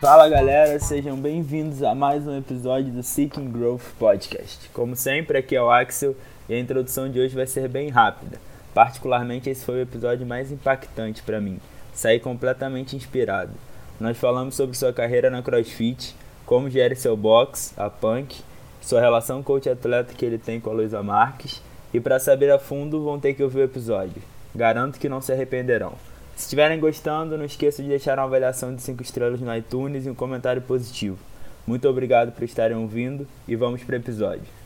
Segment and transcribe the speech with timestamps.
[0.00, 4.68] Fala galera, sejam bem-vindos a mais um episódio do Seeking Growth Podcast.
[4.70, 6.16] Como sempre, aqui é o Axel
[6.48, 8.38] e a introdução de hoje vai ser bem rápida.
[8.74, 11.60] Particularmente, esse foi o episódio mais impactante para mim.
[11.92, 13.52] Saí completamente inspirado.
[14.00, 18.40] Nós falamos sobre sua carreira na CrossFit, como gere seu box, a Punk,
[18.80, 21.62] sua relação coach-atleta que ele tem com a Luísa Marques.
[21.92, 24.22] E para saber a fundo, vão ter que ouvir o episódio.
[24.54, 25.92] Garanto que não se arrependerão.
[26.34, 30.10] Se estiverem gostando, não esqueça de deixar uma avaliação de 5 estrelas no iTunes e
[30.10, 31.18] um comentário positivo.
[31.66, 34.59] Muito obrigado por estarem ouvindo e vamos para o episódio.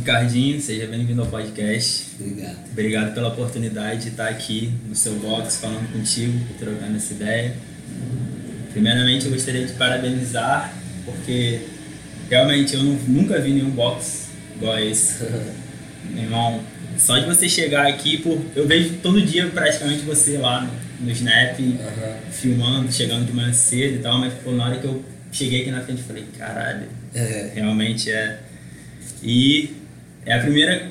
[0.00, 2.06] Ricardinho, seja bem-vindo ao podcast.
[2.18, 2.56] Obrigado.
[2.72, 7.54] Obrigado pela oportunidade de estar aqui no seu box falando contigo, trocando essa ideia.
[8.72, 10.72] Primeiramente, eu gostaria de parabenizar,
[11.04, 11.66] porque
[12.30, 15.22] realmente eu nunca vi nenhum box igual esse.
[16.08, 16.64] Meu irmão,
[16.96, 21.10] só de você chegar aqui, por, eu vejo todo dia praticamente você lá no, no
[21.12, 21.76] Snap, uhum.
[22.32, 25.70] filmando, chegando de manhã cedo e tal, mas pô, na hora que eu cheguei aqui
[25.70, 27.50] na frente, eu falei, caralho, é.
[27.54, 28.40] realmente é.
[29.22, 29.79] E
[30.30, 30.88] é a primeira,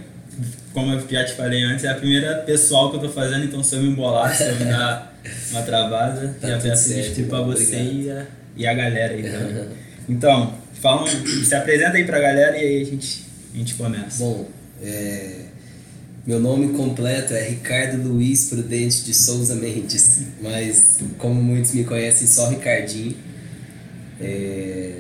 [0.74, 3.64] como eu já te falei antes, é a primeira pessoal que eu tô fazendo, então
[3.64, 5.18] se eu me embolar, se eu me dar
[5.52, 8.26] uma travada, tá já peço desculpa a você e a,
[8.58, 9.70] e a galera aí também.
[10.10, 14.22] Então, fala, se apresenta aí pra galera e aí a gente, a gente começa.
[14.22, 14.50] Bom,
[14.84, 15.46] é,
[16.28, 22.28] meu nome completo é Ricardo Luiz Prudente de Souza Mendes, mas como muitos me conhecem,
[22.28, 23.16] só Ricardinho.
[24.20, 24.96] É,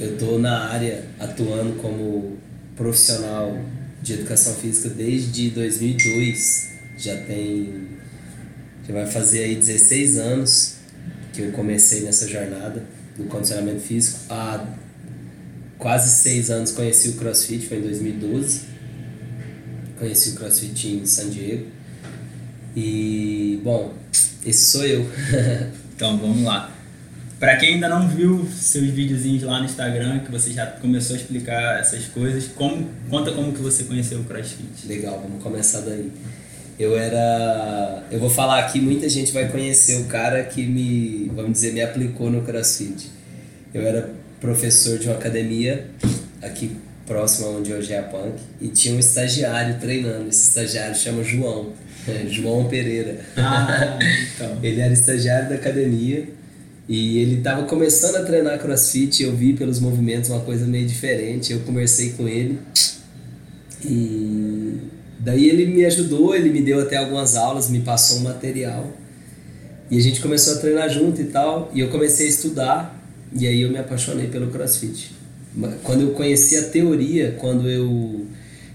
[0.00, 2.42] eu estou na área atuando como
[2.76, 3.58] profissional
[4.02, 6.70] de educação física desde 2002.
[6.98, 7.88] Já tem.
[8.86, 10.74] Já vai fazer aí 16 anos
[11.32, 12.84] que eu comecei nessa jornada
[13.16, 14.20] do condicionamento físico.
[14.28, 14.66] Há
[15.78, 18.74] quase seis anos conheci o CrossFit, foi em 2012
[19.98, 21.66] conheci o CrossFit em San Diego.
[22.76, 23.94] E, bom,
[24.44, 25.06] esse sou eu.
[25.94, 26.72] então, vamos lá.
[27.38, 31.18] Para quem ainda não viu seus videozinhos lá no Instagram, que você já começou a
[31.18, 34.86] explicar essas coisas, como, conta como que você conheceu o CrossFit.
[34.86, 36.10] Legal, vamos começar daí.
[36.78, 38.04] Eu era.
[38.10, 41.82] Eu vou falar aqui, muita gente vai conhecer o cara que me, vamos dizer, me
[41.82, 43.10] aplicou no CrossFit.
[43.72, 45.86] Eu era professor de uma academia
[46.40, 50.28] aqui próximo onde hoje é a Punk, e tinha um estagiário treinando.
[50.28, 51.72] Esse estagiário chama João,
[52.28, 53.20] João Pereira.
[53.36, 53.98] Ah,
[54.34, 54.58] então.
[54.62, 56.26] ele era estagiário da academia
[56.88, 59.22] e ele estava começando a treinar crossfit.
[59.22, 61.52] Eu vi pelos movimentos uma coisa meio diferente.
[61.52, 62.58] Eu conversei com ele
[63.84, 64.78] e
[65.18, 66.34] daí ele me ajudou.
[66.34, 68.92] Ele me deu até algumas aulas, me passou um material
[69.90, 71.70] e a gente começou a treinar junto e tal.
[71.74, 75.14] E eu comecei a estudar e aí eu me apaixonei pelo crossfit
[75.82, 78.26] quando eu conheci a teoria, quando eu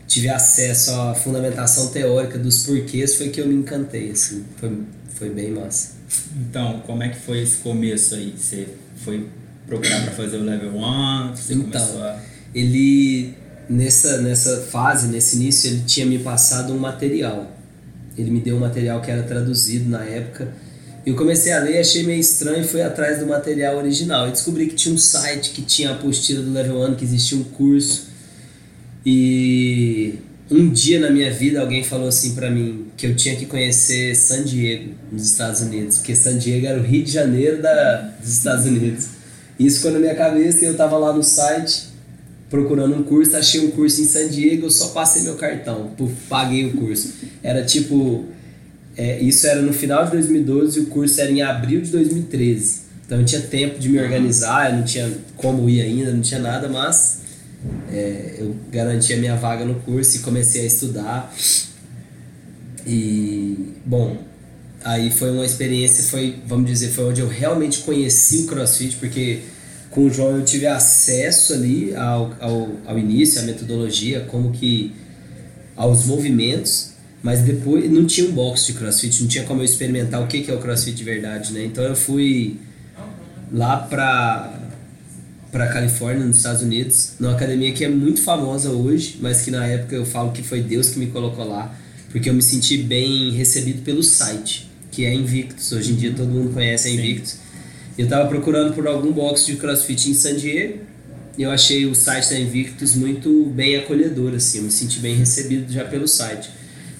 [0.07, 4.71] tive acesso à fundamentação teórica dos porquês, foi que eu me encantei, assim, foi,
[5.19, 5.97] foi bem massa.
[6.37, 8.33] Então, como é que foi esse começo aí?
[8.35, 8.69] Você
[9.03, 9.27] foi
[9.67, 11.35] procurar para fazer o level 1?
[11.35, 12.19] Você então, a...
[12.55, 13.35] ele,
[13.69, 17.51] nessa, nessa fase, nesse início, ele tinha me passado um material.
[18.17, 20.53] Ele me deu um material que era traduzido na época,
[21.05, 24.27] eu comecei a ler, achei meio estranho e fui atrás do material original.
[24.27, 27.37] E descobri que tinha um site que tinha a apostila do Level 1, que existia
[27.37, 28.09] um curso.
[29.05, 30.19] E
[30.51, 34.15] um dia na minha vida alguém falou assim para mim que eu tinha que conhecer
[34.15, 38.29] San Diego, nos Estados Unidos, porque San Diego era o Rio de Janeiro da, dos
[38.29, 39.07] Estados Unidos.
[39.59, 41.89] Isso ficou na minha cabeça e eu tava lá no site
[42.49, 45.91] procurando um curso, achei um curso em San Diego, eu só passei meu cartão,
[46.27, 47.13] paguei o curso.
[47.43, 48.25] Era tipo
[48.97, 52.89] é, isso era no final de 2012 e o curso era em abril de 2013.
[53.05, 56.39] Então eu tinha tempo de me organizar, eu não tinha como ir ainda, não tinha
[56.39, 57.21] nada, mas
[57.91, 61.33] é, eu garanti a minha vaga no curso e comecei a estudar.
[62.85, 64.17] E, bom,
[64.83, 69.41] aí foi uma experiência, foi, vamos dizer, foi onde eu realmente conheci o CrossFit, porque
[69.89, 74.93] com o João eu tive acesso ali ao, ao, ao início, à metodologia, como que
[75.75, 76.89] aos movimentos
[77.21, 80.41] mas depois não tinha um box de crossfit, não tinha como eu experimentar o que,
[80.41, 81.65] que é o crossfit de verdade, né?
[81.65, 82.57] Então eu fui
[83.51, 84.58] lá pra,
[85.51, 89.65] pra Califórnia, nos Estados Unidos, numa academia que é muito famosa hoje, mas que na
[89.65, 91.75] época eu falo que foi Deus que me colocou lá,
[92.11, 95.71] porque eu me senti bem recebido pelo site, que é Invictus.
[95.71, 97.37] Hoje em dia todo mundo conhece a Invictus.
[97.97, 100.79] Eu tava procurando por algum box de crossfit em San Diego,
[101.37, 105.15] e eu achei o site da Invictus muito bem acolhedor, assim, eu me senti bem
[105.15, 106.49] recebido já pelo site.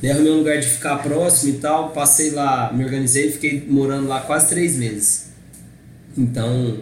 [0.02, 3.66] Daí arrumei um lugar de ficar próximo e tal, passei lá, me organizei e fiquei
[3.70, 5.26] morando lá quase três meses.
[6.18, 6.78] Então,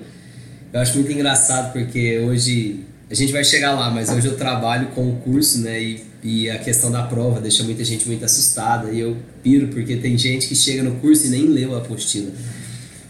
[0.74, 4.88] eu acho muito engraçado porque hoje a gente vai chegar lá, mas hoje eu trabalho
[4.88, 5.82] com o curso, né?
[5.82, 8.92] E, e a questão da prova deixa muita gente muito assustada.
[8.92, 12.32] E eu piro porque tem gente que chega no curso e nem leu a apostila.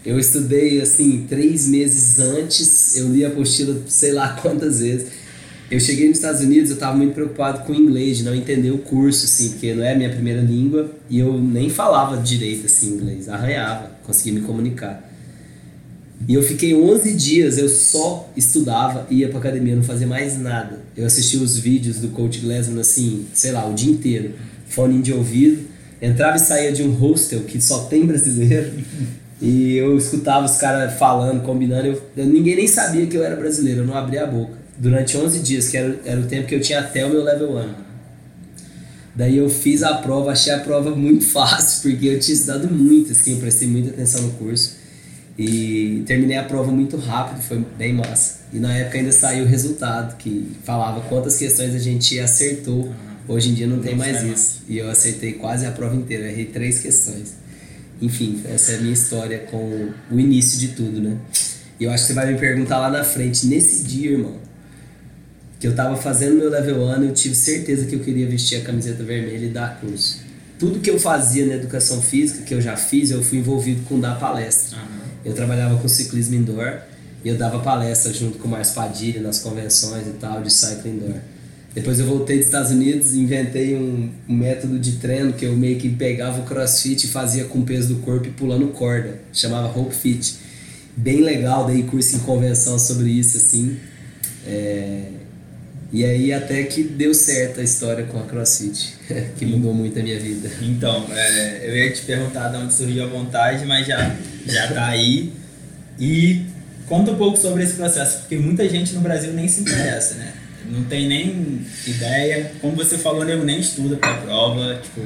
[0.06, 5.08] Eu estudei assim três meses antes, eu li a apostila sei lá quantas vezes.
[5.70, 8.70] Eu cheguei nos Estados Unidos, eu estava muito preocupado com o inglês, de não entender
[8.70, 12.64] o curso, assim, porque não é a minha primeira língua e eu nem falava direito
[12.64, 15.07] assim inglês, arranhava, conseguia me comunicar.
[16.26, 20.80] E eu fiquei 11 dias, eu só estudava, ia pra academia, não fazia mais nada.
[20.96, 24.32] Eu assistia os vídeos do Coach Glassman assim, sei lá, o dia inteiro,
[24.68, 25.66] fone de ouvido,
[26.02, 28.72] entrava e saía de um hostel que só tem brasileiro.
[29.40, 31.86] E eu escutava os caras falando, combinando.
[31.86, 35.16] Eu, eu, ninguém nem sabia que eu era brasileiro, eu não abria a boca durante
[35.16, 37.88] 11 dias, que era, era o tempo que eu tinha até o meu level 1.
[39.14, 43.12] Daí eu fiz a prova, achei a prova muito fácil, porque eu tinha estudado muito,
[43.12, 44.77] assim, eu prestei muita atenção no curso.
[45.38, 48.40] E terminei a prova muito rápido, foi bem massa.
[48.52, 52.92] E na época ainda saiu o resultado, que falava quantas questões a gente acertou.
[53.28, 54.62] Hoje em dia não tem mais isso.
[54.68, 57.34] E eu acertei quase a prova inteira, errei três questões.
[58.02, 61.16] Enfim, essa é a minha história com o início de tudo, né?
[61.78, 64.36] E eu acho que você vai me perguntar lá na frente, nesse dia, irmão,
[65.60, 68.64] que eu tava fazendo meu level 1, eu tive certeza que eu queria vestir a
[68.64, 70.20] camiseta vermelha e dar curso.
[70.58, 74.00] Tudo que eu fazia na educação física, que eu já fiz, eu fui envolvido com
[74.00, 74.78] dar palestra.
[74.78, 74.97] Uhum.
[75.28, 76.78] Eu trabalhava com ciclismo indoor
[77.22, 80.92] e eu dava palestra junto com o Márcio Padilha nas convenções e tal de cycling
[80.92, 81.16] indoor.
[81.74, 85.54] Depois eu voltei dos Estados Unidos e inventei um, um, método de treino que eu
[85.54, 89.20] meio que pegava o crossfit e fazia com o peso do corpo e pulando corda.
[89.30, 90.36] Chamava Hope Fit.
[90.96, 93.76] Bem legal, dei curso em convenção sobre isso, assim.
[94.46, 95.02] É,
[95.90, 98.94] e aí até que deu certo a história com a CrossFit,
[99.38, 100.50] que mudou muito a minha vida.
[100.60, 104.14] Então, é, eu ia te perguntar de onde surgiu a vontade, mas já,
[104.46, 105.32] já tá aí.
[105.98, 106.44] E
[106.86, 110.34] conta um pouco sobre esse processo, porque muita gente no Brasil nem se interessa, né?
[110.70, 112.52] Não tem nem ideia.
[112.60, 114.80] Como você falou, eu nem estuda para a prova.
[114.82, 115.00] Tipo,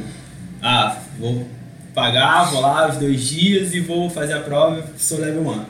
[0.61, 1.47] ah, vou
[1.95, 5.65] pagar, vou lá os dois dias e vou fazer a prova, sou level 1.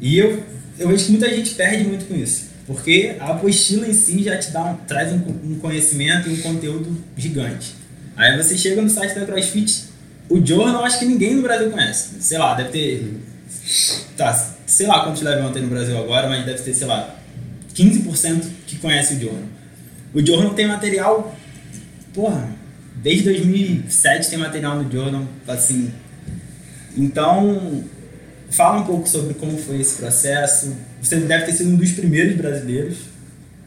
[0.00, 0.42] E eu,
[0.78, 2.53] eu vejo que muita gente perde muito com isso.
[2.66, 6.96] Porque a apostila em si já te dá traz um, um conhecimento e um conteúdo
[7.16, 7.74] gigante.
[8.16, 9.84] Aí você chega no site da CrossFit,
[10.28, 12.20] o Journal acho que ninguém no Brasil conhece.
[12.20, 13.20] Sei lá, deve ter.
[14.16, 14.32] Tá,
[14.66, 17.14] sei lá quantos level tem no Brasil agora, mas deve ter, sei lá,
[17.74, 19.48] 15% que conhece o Journal.
[20.14, 21.36] O Journal tem material,
[22.14, 22.48] porra,
[22.96, 25.92] desde 2007 tem material no Journal, assim.
[26.96, 27.84] Então,
[28.54, 30.72] Fala um pouco sobre como foi esse processo.
[31.02, 32.98] Você deve ter sido um dos primeiros brasileiros,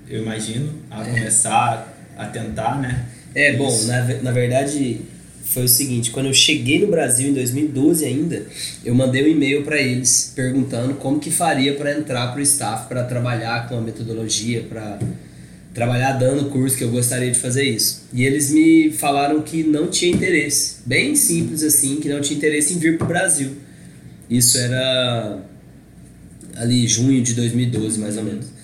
[0.10, 1.12] eu imagino, a é.
[1.12, 3.06] começar a tentar, né?
[3.36, 5.02] É, bom, na, na verdade
[5.44, 8.46] foi o seguinte, quando eu cheguei no Brasil em 2012 ainda,
[8.84, 12.88] eu mandei um e-mail para eles perguntando como que faria para entrar para o staff,
[12.88, 15.00] para trabalhar com a metodologia, para
[15.74, 18.08] trabalhar dando curso que eu gostaria de fazer isso.
[18.14, 22.74] E eles me falaram que não tinha interesse, bem simples assim, que não tinha interesse
[22.74, 23.67] em vir para o Brasil.
[24.30, 25.40] Isso era
[26.56, 28.58] ali junho de 2012, mais ou menos.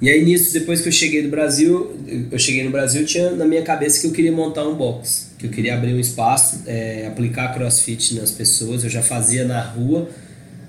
[0.00, 1.94] E aí nisso, depois que eu cheguei do Brasil,
[2.30, 5.46] eu cheguei no Brasil, tinha na minha cabeça que eu queria montar um box, que
[5.46, 8.82] eu queria abrir um espaço, é, aplicar crossfit nas pessoas.
[8.82, 10.08] Eu já fazia na rua,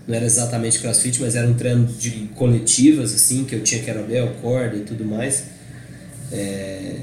[0.06, 4.36] não era exatamente crossfit, mas era um treino de coletivas, assim, que eu tinha querobel,
[4.42, 5.46] corda e tudo mais.
[6.32, 6.96] É...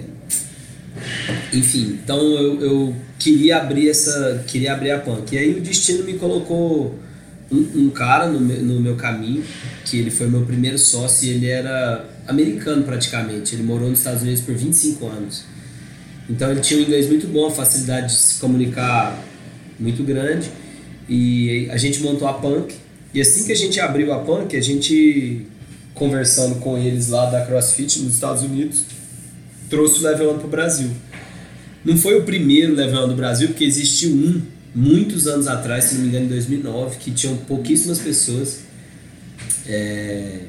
[1.54, 5.34] Enfim, então eu, eu queria abrir essa, queria abrir a punk.
[5.34, 6.98] E aí o destino me colocou
[7.50, 9.42] um, um cara no meu, no meu caminho,
[9.84, 13.54] que ele foi meu primeiro sócio e ele era americano praticamente.
[13.54, 15.44] Ele morou nos Estados Unidos por 25 anos.
[16.28, 19.18] Então ele tinha um inglês muito bom, facilidade de se comunicar
[19.78, 20.50] muito grande.
[21.08, 22.74] E a gente montou a Punk.
[23.14, 25.46] E assim que a gente abriu a Punk, a gente
[25.94, 28.84] conversando com eles lá da CrossFit nos Estados Unidos,
[29.68, 30.90] trouxe o Level 1 para o Brasil.
[31.84, 34.42] Não foi o primeiro Level 1 do Brasil, porque existiu um
[34.74, 38.60] muitos anos atrás, se não me engano, em 2009, que tinham pouquíssimas pessoas.
[39.66, 40.40] É...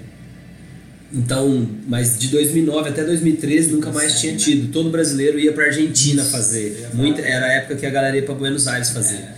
[1.11, 4.71] Então, mas de 2009 até 2013 nunca mais tinha tido.
[4.71, 6.89] Todo brasileiro ia para Argentina fazer.
[6.93, 9.15] Muita, era a época que a galera ia para Buenos Aires fazer.
[9.15, 9.33] É.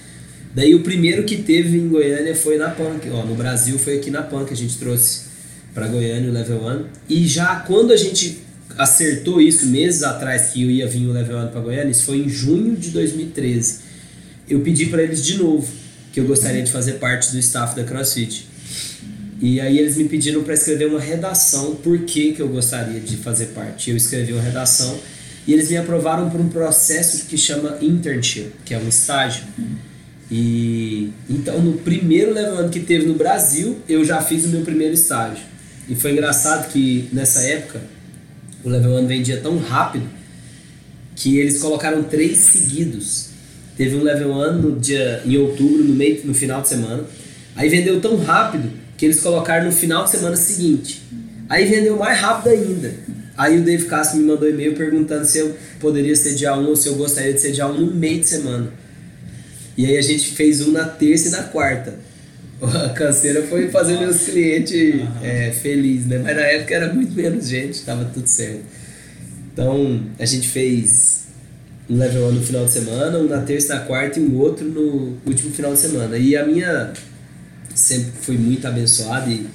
[0.54, 3.10] Daí o primeiro que teve em Goiânia foi na Punk.
[3.10, 5.22] Ó, no Brasil foi aqui na Punk que a gente trouxe
[5.74, 6.86] para Goiânia o Level 1.
[7.08, 8.40] E já quando a gente
[8.78, 12.18] acertou isso meses atrás que eu ia vir o Level 1 para Goiânia, isso foi
[12.18, 13.91] em junho de 2013
[14.50, 15.68] eu pedi para eles de novo
[16.12, 18.48] que eu gostaria de fazer parte do staff da CrossFit.
[19.42, 23.48] E aí eles me pediram para escrever uma redação por que, eu gostaria de fazer
[23.48, 23.90] parte.
[23.90, 25.00] Eu escrevi uma redação
[25.48, 29.44] E eles me aprovaram por um processo que chama internship, que é um estágio.
[30.30, 34.62] E então no primeiro level ano que teve no Brasil, eu já fiz o meu
[34.62, 35.44] primeiro estágio.
[35.90, 37.82] E foi engraçado que nessa época
[38.64, 40.08] o level ano vendia tão rápido
[41.16, 43.31] que eles colocaram três seguidos.
[43.82, 47.04] Teve um level ano no dia em outubro, no meio no final de semana.
[47.56, 51.02] Aí vendeu tão rápido que eles colocaram no final de semana seguinte.
[51.50, 52.94] Aí vendeu mais rápido ainda.
[53.36, 56.76] Aí o Dave Castro me mandou e-mail perguntando se eu poderia ser dia 1 ou
[56.76, 58.72] se eu gostaria de ser dia 1 no meio de semana.
[59.76, 61.96] E aí a gente fez um na terça e na quarta.
[62.62, 64.06] A canseira foi fazer Nossa.
[64.06, 65.08] meus clientes uhum.
[65.24, 66.20] é, felizes, né?
[66.20, 68.62] Mas na época era muito menos gente, tava tudo certo.
[69.52, 71.21] Então a gente fez
[71.92, 74.66] um level 1 no final de semana, um na terça na quarta e um outro
[74.66, 76.18] no último final de semana.
[76.18, 76.94] E a minha
[77.76, 79.46] sempre foi muito abençoada e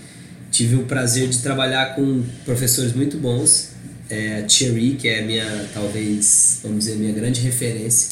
[0.51, 3.71] tive o prazer de trabalhar com professores muito bons.
[4.11, 8.11] É, Thierry, que é minha, talvez, vamos dizer, minha grande referência.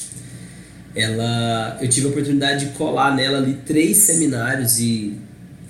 [0.96, 5.18] Ela, eu tive a oportunidade de colar nela ali três seminários e,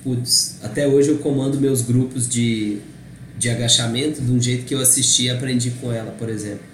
[0.03, 2.79] putz, até hoje eu comando meus grupos de,
[3.37, 6.74] de agachamento de um jeito que eu assisti e aprendi com ela, por exemplo.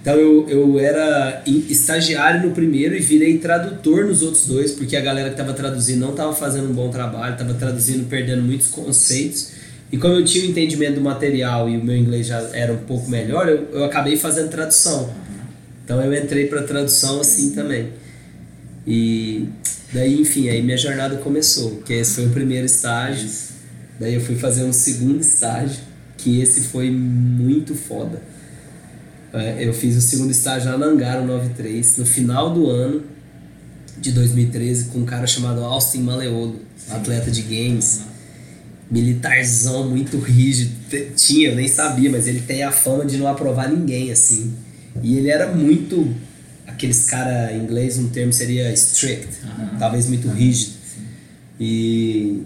[0.00, 5.00] Então eu, eu era estagiário no primeiro e virei tradutor nos outros dois, porque a
[5.00, 9.52] galera que estava traduzindo não estava fazendo um bom trabalho, estava traduzindo perdendo muitos conceitos.
[9.92, 12.78] E como eu tinha o entendimento do material e o meu inglês já era um
[12.78, 15.12] pouco melhor, eu, eu acabei fazendo tradução.
[15.84, 17.88] Então eu entrei para tradução assim também.
[18.86, 19.48] E
[19.92, 23.28] daí, enfim, aí minha jornada começou, que esse foi o primeiro estágio.
[23.98, 25.82] Daí eu fui fazer um segundo estágio,
[26.16, 28.22] que esse foi muito foda
[29.58, 33.02] eu fiz o segundo estágio lá na Angaro 93, no final do ano
[33.98, 38.02] de 2013, com um cara chamado Austin Maleolo, atleta de games.
[38.90, 40.72] Militarzão, muito rígido.
[41.14, 44.52] Tinha, eu nem sabia, mas ele tem a fama de não aprovar ninguém, assim.
[45.02, 46.12] E ele era muito.
[46.66, 49.28] Aqueles cara, em inglês, um termo seria strict,
[49.78, 50.72] talvez muito rígido.
[51.60, 52.42] E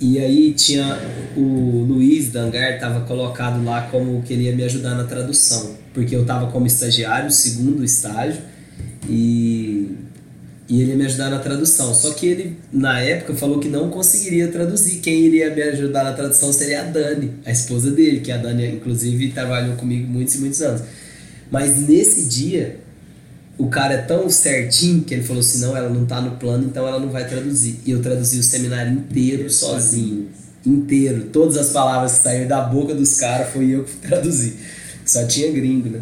[0.00, 0.98] e aí tinha
[1.36, 6.16] o Luiz Dangar estava colocado lá como que ele ia me ajudar na tradução, porque
[6.16, 8.40] eu estava como estagiário, segundo estágio,
[9.06, 9.94] e,
[10.66, 11.92] e ele ia me ajudar na tradução.
[11.92, 15.00] Só que ele, na época, falou que não conseguiria traduzir.
[15.00, 18.68] Quem iria me ajudar na tradução seria a Dani, a esposa dele, que a Dani,
[18.68, 20.82] inclusive, trabalhou comigo muitos e muitos anos.
[21.50, 22.78] Mas nesse dia,
[23.60, 26.64] o cara é tão certinho que ele falou assim: não, ela não tá no plano,
[26.64, 27.78] então ela não vai traduzir.
[27.84, 30.28] E eu traduzi o seminário inteiro sozinho.
[30.64, 31.24] Inteiro.
[31.30, 34.56] Todas as palavras que saíram da boca dos caras foi eu que traduzi.
[35.04, 36.00] Só tinha gringo, né?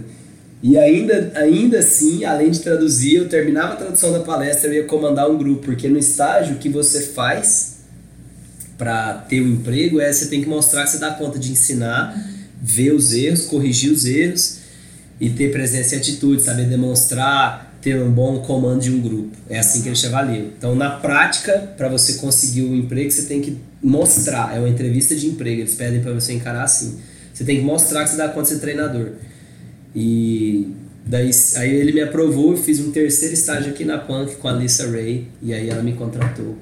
[0.63, 4.85] E ainda, ainda assim, além de traduzir, eu terminava a tradução da palestra, eu ia
[4.85, 7.79] comandar um grupo, porque no estágio que você faz
[8.77, 11.51] para ter o um emprego é você tem que mostrar que você dá conta de
[11.51, 12.17] ensinar,
[12.61, 14.59] ver os erros, corrigir os erros
[15.21, 19.37] e ter presença e atitude, saber demonstrar, ter um bom comando de um grupo.
[19.49, 20.47] É assim que eles te avaliam.
[20.57, 24.57] Então, na prática, para você conseguir o um emprego, você tem que mostrar.
[24.57, 26.99] É uma entrevista de emprego, eles pedem para você encarar assim.
[27.33, 29.13] Você tem que mostrar que você dá conta de ser treinador.
[29.95, 30.73] E
[31.07, 34.53] daí aí ele me aprovou, eu fiz um terceiro estágio aqui na Punk com a
[34.53, 36.59] Lisa Ray e aí ela me contratou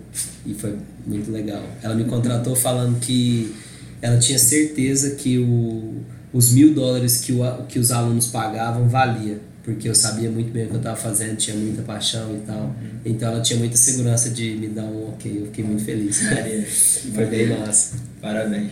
[0.46, 1.62] e foi muito legal.
[1.82, 3.54] Ela me contratou falando que
[4.00, 5.94] ela tinha certeza que o
[6.36, 10.66] os mil dólares que, o, que os alunos pagavam valia, porque eu sabia muito bem
[10.66, 12.60] o que eu estava fazendo, tinha muita paixão e tal.
[12.60, 13.00] Uhum.
[13.06, 16.20] Então ela tinha muita segurança de me dar um ok, eu fiquei muito feliz.
[17.14, 17.96] Foi bem massa.
[18.20, 18.70] Parabéns.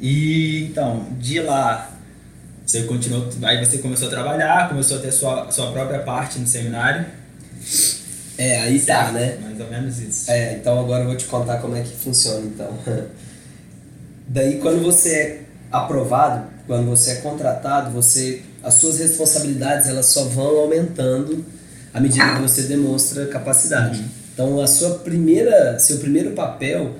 [0.00, 1.94] E então, de lá,
[2.64, 6.46] você continuou, aí você começou a trabalhar, começou a ter sua, sua própria parte no
[6.46, 7.04] seminário.
[8.38, 9.36] É, aí tá, né?
[9.42, 10.30] Mais ou menos isso.
[10.30, 12.72] É, então agora eu vou te contar como é que funciona então.
[14.28, 15.45] Daí quando você
[15.84, 21.44] aprovado, quando você é contratado, você as suas responsabilidades elas só vão aumentando
[21.94, 24.00] à medida que você demonstra capacidade.
[24.00, 24.08] Uhum.
[24.34, 26.96] Então a sua primeira, seu primeiro papel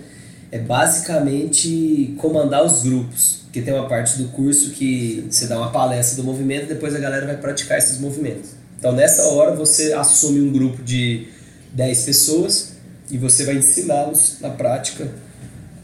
[0.50, 5.70] é basicamente comandar os grupos, que tem uma parte do curso que você dá uma
[5.70, 8.50] palestra do movimento e depois a galera vai praticar esses movimentos.
[8.78, 11.26] Então nessa hora você assume um grupo de
[11.72, 12.74] 10 pessoas
[13.10, 15.08] e você vai ensiná-los na prática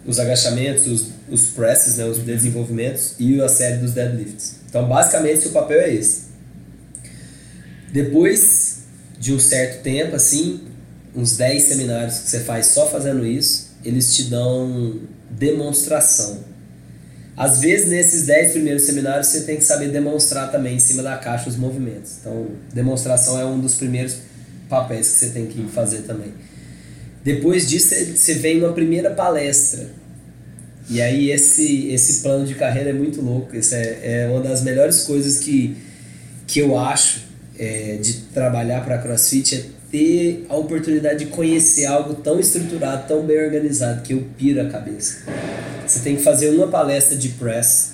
[0.07, 4.57] os agachamentos, os, os presses, né, os desenvolvimentos e a série dos deadlifts.
[4.69, 6.33] Então, basicamente, seu papel é esse.
[7.91, 8.83] Depois
[9.19, 10.61] de um certo tempo, assim,
[11.15, 16.41] uns 10 seminários que você faz só fazendo isso, eles te dão demonstração.
[17.35, 21.17] Às vezes, nesses 10 primeiros seminários, você tem que saber demonstrar também em cima da
[21.17, 22.19] caixa os movimentos.
[22.21, 24.17] Então, demonstração é um dos primeiros
[24.69, 26.35] papéis que você tem que fazer também.
[27.25, 30.02] Depois disso, você vem numa primeira palestra.
[30.91, 33.57] E aí esse, esse plano de carreira é muito louco.
[33.57, 35.77] Isso é, é uma das melhores coisas que,
[36.47, 37.23] que eu acho
[37.59, 43.25] é, de trabalhar para CrossFit é ter a oportunidade de conhecer algo tão estruturado, tão
[43.25, 45.25] bem organizado, que eu piro a cabeça.
[45.87, 47.93] Você tem que fazer uma palestra de press,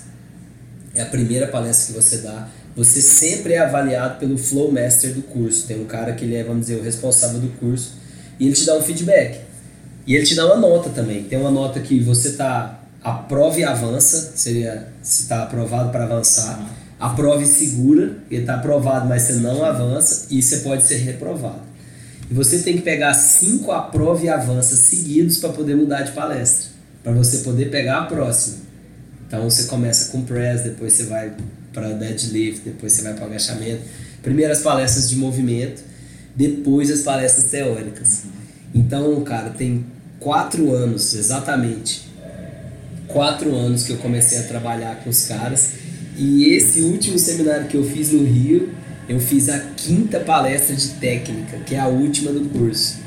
[0.95, 2.47] é a primeira palestra que você dá.
[2.75, 5.67] Você sempre é avaliado pelo Flow Master do curso.
[5.67, 7.95] Tem um cara que ele é, vamos dizer, o responsável do curso,
[8.39, 9.41] e ele te dá um feedback.
[10.07, 11.23] E ele te dá uma nota também.
[11.25, 16.59] Tem uma nota que você tá aprova e avança, seria se está aprovado para avançar.
[16.99, 21.61] Aprove e segura, ele está aprovado, mas você não avança e você pode ser reprovado.
[22.29, 26.69] E você tem que pegar cinco aprova e avança seguidos para poder mudar de palestra,
[27.03, 28.57] para você poder pegar a próxima.
[29.27, 31.31] Então você começa com press, depois você vai
[31.73, 33.81] para deadlift, depois você vai para agachamento.
[34.21, 35.81] Primeiro as palestras de movimento,
[36.35, 38.23] depois as palestras teóricas.
[38.73, 39.85] Então, cara, tem
[40.19, 42.08] quatro anos exatamente,
[43.09, 45.71] quatro anos que eu comecei a trabalhar com os caras.
[46.15, 48.69] E esse último seminário que eu fiz no Rio,
[49.07, 52.97] eu fiz a quinta palestra de técnica, que é a última do curso.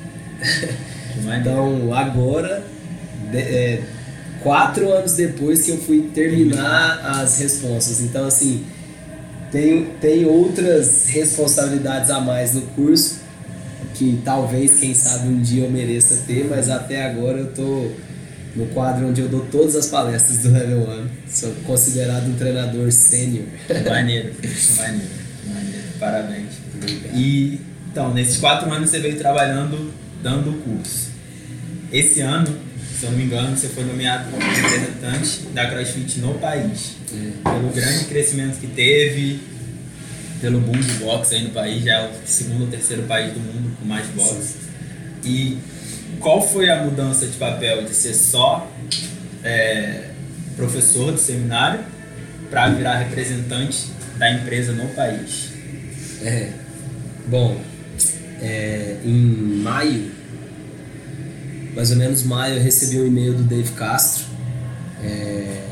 [1.41, 2.65] então, agora,
[3.33, 3.83] é,
[4.43, 8.01] quatro anos depois que eu fui terminar as responsas.
[8.01, 8.65] Então, assim,
[9.51, 13.21] tem, tem outras responsabilidades a mais no curso
[13.95, 17.89] que talvez, quem sabe, um dia eu mereça ter, mas até agora eu tô
[18.55, 21.09] no quadro onde eu dou todas as palestras do Level 1.
[21.29, 23.47] Sou considerado um treinador sênior.
[23.69, 24.35] Maneiro,
[24.77, 25.11] maneiro,
[25.47, 25.85] maneiro.
[25.99, 26.53] Parabéns.
[27.15, 27.61] E
[27.93, 29.93] então, nesses quatro anos você veio trabalhando,
[30.23, 31.11] dando o curso.
[31.93, 32.47] Esse ano,
[32.99, 36.97] se eu não me engano, você foi nomeado como representante da CrossFit no país.
[37.13, 37.51] É.
[37.51, 39.43] Pelo grande crescimento que teve,
[40.41, 43.41] pelo boom de boxe aí no país, já é o segundo ou terceiro país do
[43.41, 44.55] mundo com mais boxe.
[45.23, 45.59] E
[46.21, 48.71] qual foi a mudança de papel de ser só
[49.43, 50.11] é,
[50.57, 51.81] professor do seminário
[52.51, 55.53] para virar representante da empresa no país?
[56.23, 56.51] É,
[57.27, 57.61] bom,
[58.41, 60.11] é, em maio,
[61.75, 64.27] mais ou menos maio, eu recebi um e-mail do Dave Castro
[65.03, 65.63] é,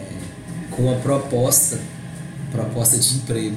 [0.70, 1.78] com uma proposta,
[2.50, 3.56] proposta de emprego.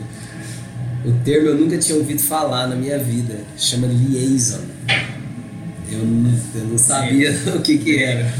[1.05, 4.61] O termo eu nunca tinha ouvido falar na minha vida, chama liaison.
[5.93, 8.31] Eu não, eu não sabia o que, que era.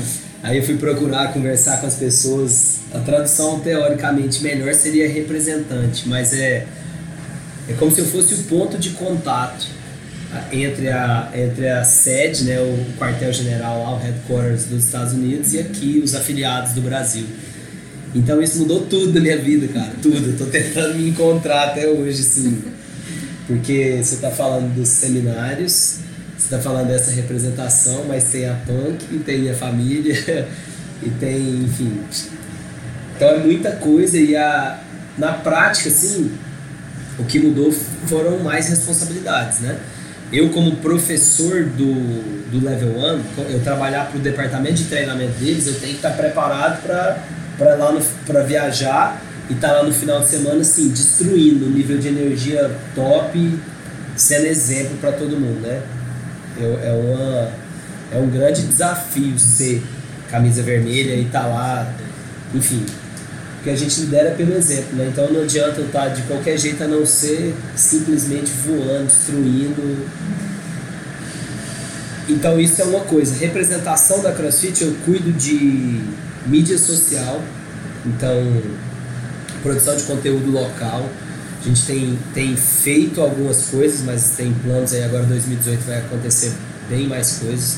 [0.42, 2.80] Aí eu fui procurar conversar com as pessoas.
[2.94, 6.68] A tradução teoricamente melhor seria representante, mas é,
[7.70, 9.68] é como se eu fosse o ponto de contato
[10.52, 15.60] entre a, entre a sede, né, o quartel-general lá, o headquarters dos Estados Unidos, e
[15.60, 17.26] aqui os afiliados do Brasil.
[18.16, 19.94] Então isso mudou tudo na minha vida, cara.
[20.02, 20.32] Tudo.
[20.32, 22.62] Eu tô tentando me encontrar até hoje, sim.
[23.48, 25.98] Porque você tá falando dos seminários,
[26.38, 30.48] você tá falando dessa representação, mas tem a punk, tem minha família,
[31.02, 32.00] e tem, enfim.
[33.16, 34.80] Então é muita coisa e a,
[35.18, 36.32] na prática, assim,
[37.18, 37.72] o que mudou
[38.08, 39.78] foram mais responsabilidades, né?
[40.32, 45.68] Eu, como professor do, do Level 1, eu trabalhar para o departamento de treinamento deles,
[45.68, 50.28] eu tenho que estar preparado para lá para viajar e tá lá no final de
[50.28, 53.60] semana assim destruindo o nível de energia top,
[54.16, 55.84] sendo exemplo para todo mundo, né?
[56.60, 57.52] É, é, uma,
[58.12, 59.84] é um grande desafio ser
[60.30, 61.94] camisa vermelha e tá lá,
[62.54, 62.86] enfim,
[63.56, 65.08] porque a gente lidera pelo exemplo, né?
[65.12, 70.06] Então não adianta eu estar tá de qualquer jeito a não ser simplesmente voando, destruindo.
[72.28, 73.36] Então isso é uma coisa.
[73.36, 76.02] Representação da CrossFit eu cuido de
[76.46, 77.42] mídia social,
[78.06, 78.62] então
[79.62, 81.10] produção de conteúdo local.
[81.64, 86.52] A gente tem, tem feito algumas coisas, mas tem planos aí agora 2018 vai acontecer
[86.90, 87.78] bem mais coisas.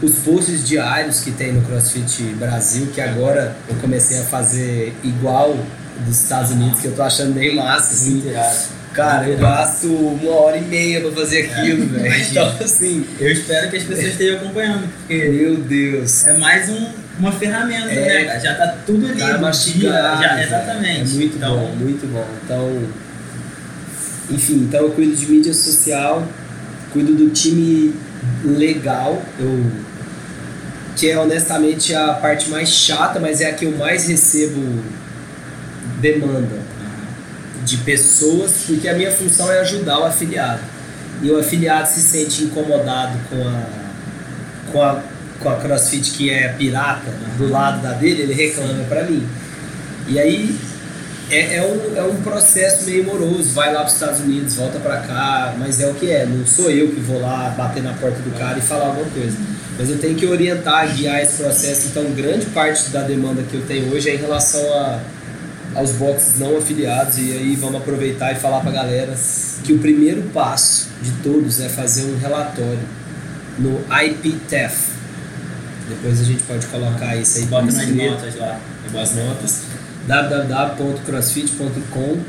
[0.00, 5.58] Os posts diários que tem no CrossFit Brasil, que agora eu comecei a fazer igual
[6.04, 8.22] dos Estados Unidos, que eu tô achando bem massa, assim.
[8.92, 12.24] Cara, eu gasto uma hora e meia pra fazer é, aquilo, é, velho.
[12.30, 13.06] Então, assim.
[13.18, 15.28] Eu espero que as pessoas estejam acompanhando, porque.
[15.28, 16.26] Meu Deus.
[16.26, 16.88] É mais um,
[17.18, 18.40] uma ferramenta, é, né?
[18.40, 19.18] Já tá tudo ali.
[19.18, 20.22] Tá mastigado.
[20.22, 21.00] Já, exatamente.
[21.00, 22.26] É muito então, bom, muito bom.
[22.44, 22.82] Então.
[24.30, 26.26] Enfim, então eu cuido de mídia social,
[26.92, 27.94] cuido do time
[28.44, 29.22] legal.
[29.38, 29.86] Eu
[30.96, 34.82] que é honestamente a parte mais chata, mas é a que eu mais recebo
[36.00, 36.58] demanda
[37.64, 40.60] de pessoas, porque a minha função é ajudar o afiliado.
[41.22, 43.62] E o afiliado se sente incomodado com a,
[44.72, 45.02] com a,
[45.40, 49.26] com a CrossFit que é pirata do lado da dele, ele reclama para mim.
[50.08, 50.56] E aí
[51.30, 54.78] é, é, um, é um processo meio moroso, vai lá para os Estados Unidos, volta
[54.78, 57.92] para cá, mas é o que é, não sou eu que vou lá bater na
[57.94, 59.36] porta do cara e falar alguma coisa.
[59.78, 63.62] Mas eu tenho que orientar, guiar esse processo, então grande parte da demanda que eu
[63.66, 65.00] tenho hoje é em relação a
[65.76, 69.14] aos boxes não afiliados e aí vamos aproveitar e falar para galera
[69.62, 72.78] que o primeiro passo de todos é fazer um relatório
[73.58, 74.95] no IPTEF.
[75.88, 77.46] Depois a gente pode colocar isso aí.
[77.46, 78.60] Bota nas notas lá.
[79.00, 79.62] As notas.
[80.06, 82.20] www.crossfit.com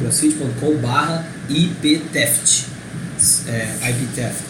[0.00, 2.66] crossfit.com barra IPTEFT.
[3.46, 4.42] É, IPTEFT.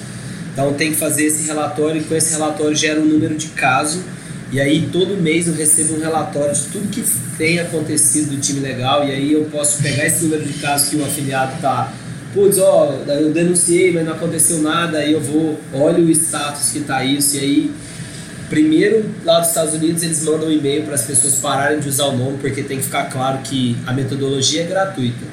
[0.52, 4.02] Então tem que fazer esse relatório e com esse relatório gera um número de caso
[4.50, 7.04] e aí todo mês eu recebo um relatório de tudo que
[7.36, 10.96] tem acontecido do time legal e aí eu posso pegar esse número de casos que
[10.96, 11.92] o afiliado tá
[12.38, 16.80] putz, ó, eu denunciei, mas não aconteceu nada, aí eu vou, olho o status que
[16.80, 17.70] tá isso, e aí,
[18.48, 22.04] primeiro, lá dos Estados Unidos, eles mandam um e-mail para as pessoas pararem de usar
[22.04, 25.26] o nome, porque tem que ficar claro que a metodologia é gratuita,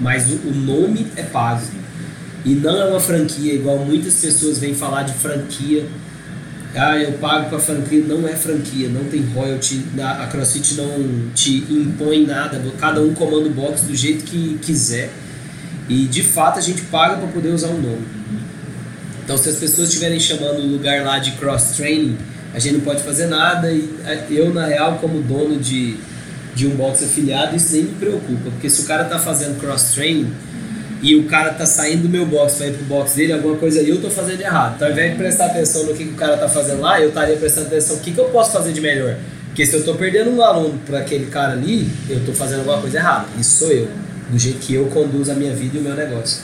[0.00, 1.60] mas o, nome é pago.
[2.42, 5.84] E não é uma franquia, igual muitas pessoas vêm falar de franquia.
[6.74, 8.04] Ah, eu pago com a franquia.
[8.06, 9.82] Não é franquia, não tem royalty.
[9.98, 12.62] A CrossFit não te impõe nada.
[12.78, 15.10] Cada um comanda o box do jeito que quiser.
[15.88, 18.04] E de fato a gente paga para poder usar o nome.
[19.24, 22.16] Então, se as pessoas estiverem chamando o lugar lá de cross training,
[22.54, 23.72] a gente não pode fazer nada.
[23.72, 25.96] E é, eu, na real, como dono de,
[26.54, 29.94] de um box afiliado, isso nem me preocupa, porque se o cara tá fazendo cross
[29.94, 30.32] training
[31.02, 33.80] e o cara tá saindo do meu box para ir pro box dele, alguma coisa
[33.80, 34.74] eu tô fazendo de errado.
[34.76, 37.08] Então, ao invés de prestar atenção no que, que o cara tá fazendo lá, eu
[37.08, 39.16] estaria prestando atenção no que, que eu posso fazer de melhor.
[39.46, 42.78] Porque se eu tô perdendo um aluno para aquele cara ali, eu tô fazendo alguma
[42.80, 43.26] coisa errada.
[43.38, 43.88] Isso sou eu
[44.30, 46.42] do jeito que eu conduzo a minha vida e o meu negócio.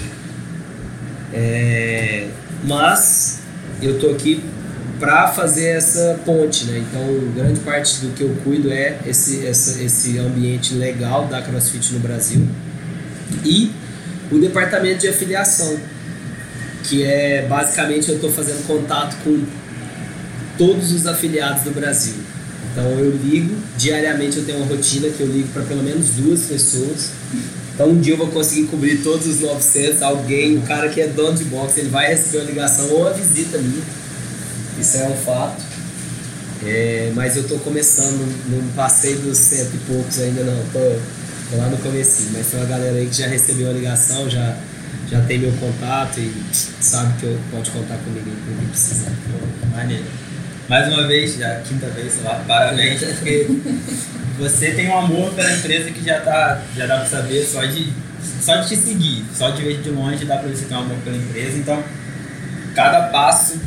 [1.32, 2.28] É,
[2.64, 3.40] mas
[3.80, 4.42] eu tô aqui
[5.00, 6.78] para fazer essa ponte, né?
[6.78, 7.02] Então,
[7.34, 11.98] grande parte do que eu cuido é esse, essa, esse ambiente legal da CrossFit no
[11.98, 12.46] Brasil
[13.44, 13.72] e
[14.30, 15.76] o departamento de afiliação,
[16.84, 19.42] que é basicamente eu estou fazendo contato com
[20.56, 22.14] todos os afiliados do Brasil.
[22.70, 26.42] Então, eu ligo diariamente, eu tenho uma rotina que eu ligo para pelo menos duas
[26.42, 27.10] pessoas
[27.74, 31.08] então um dia eu vou conseguir cobrir todos os 900, alguém, o cara que é
[31.08, 33.82] dono de boxe, ele vai receber uma ligação ou uma visita minha.
[34.78, 35.62] Isso é um fato.
[36.64, 40.78] É, mas eu estou começando, não passei dos cento e poucos ainda não, tô,
[41.50, 44.56] tô lá no começo, mas tem uma galera aí que já recebeu a ligação, já,
[45.11, 46.32] já tem meu contato e
[46.80, 49.11] sabe que eu pode contar comigo quando precisar.
[49.72, 50.04] Maneiro.
[50.68, 53.46] Mais uma vez, já quinta vez, sei lá, parabéns, porque
[54.42, 57.92] você tem um amor pela empresa que já tá, já dá pra saber só de,
[58.40, 60.96] só de te seguir, só de ver de longe dá pra você ter um amor
[61.05, 61.59] pela empresa.
[61.59, 61.81] Então,
[62.74, 63.61] cada passo,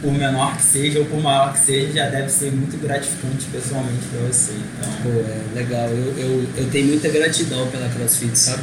[0.00, 4.06] por menor que seja ou por maior que seja, já deve ser muito gratificante pessoalmente
[4.10, 4.52] pra você.
[4.52, 4.90] Então...
[5.02, 5.88] Pô, é legal.
[5.88, 8.62] Eu, eu, eu tenho muita gratidão pela CrossFit, sabe?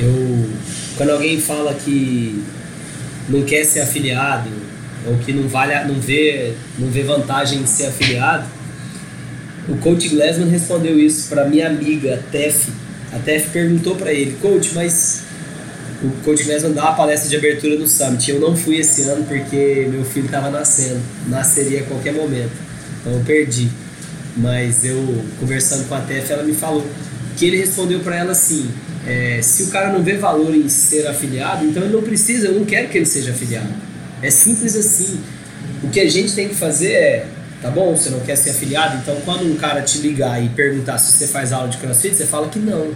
[0.00, 0.50] Eu,
[0.96, 2.44] quando alguém fala que
[3.28, 4.50] não quer ser afiliado
[5.06, 8.46] ou que não vale, não vê, não vê vantagem em ser afiliado,
[9.68, 12.68] o coach Glassman respondeu isso para minha amiga, a Tef.
[13.12, 15.20] A Tef perguntou para ele, coach, mas
[16.02, 18.30] o coach Glassman dá uma palestra de abertura no Summit.
[18.30, 22.50] Eu não fui esse ano porque meu filho estava nascendo, nasceria a qualquer momento.
[23.00, 23.68] Então eu perdi.
[24.36, 26.84] Mas eu, conversando com a Tef, ela me falou
[27.36, 28.68] que ele respondeu para ela assim:
[29.06, 32.54] é, se o cara não vê valor em ser afiliado, então ele não precisa, eu
[32.54, 33.68] não quero que ele seja afiliado.
[34.22, 35.20] É simples assim.
[35.82, 37.26] O que a gente tem que fazer é
[37.62, 37.96] tá bom?
[37.96, 38.98] Você não quer ser afiliado?
[38.98, 42.26] Então, quando um cara te ligar e perguntar se você faz aula de crossfit, você
[42.26, 42.92] fala que não.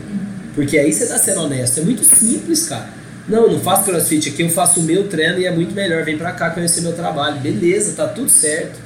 [0.55, 1.81] Porque aí você tá sendo honesto.
[1.81, 2.88] É muito simples, cara.
[3.29, 6.05] Não, não faço crossfit aqui, eu faço o meu treino e é muito melhor.
[6.05, 7.40] Vem pra cá conhecer meu trabalho.
[7.40, 8.79] Beleza, tá tudo certo.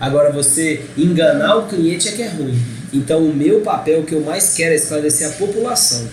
[0.00, 2.60] Agora, você enganar o cliente é que é ruim.
[2.92, 6.06] Então, o meu papel, o que eu mais quero é esclarecer a população.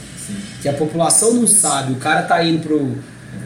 [0.61, 2.97] Que a população não sabe, o cara tá indo pro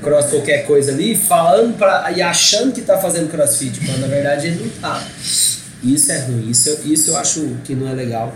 [0.02, 4.48] cross qualquer coisa ali, falando pra, e achando que tá fazendo crossfit, quando na verdade
[4.48, 5.04] ele não tá.
[5.84, 8.36] Isso é ruim, isso, isso eu acho que não é legal.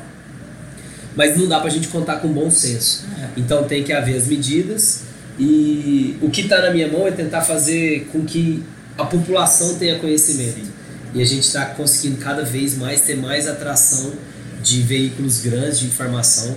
[1.16, 3.06] Mas não dá pra gente contar com bom senso.
[3.20, 3.30] É.
[3.38, 5.02] Então tem que haver as medidas
[5.40, 8.64] e o que está na minha mão é tentar fazer com que
[8.98, 10.66] a população tenha conhecimento.
[10.66, 10.72] Sim.
[11.14, 14.14] E a gente está conseguindo cada vez mais ter mais atração
[14.62, 16.56] de veículos grandes de informação.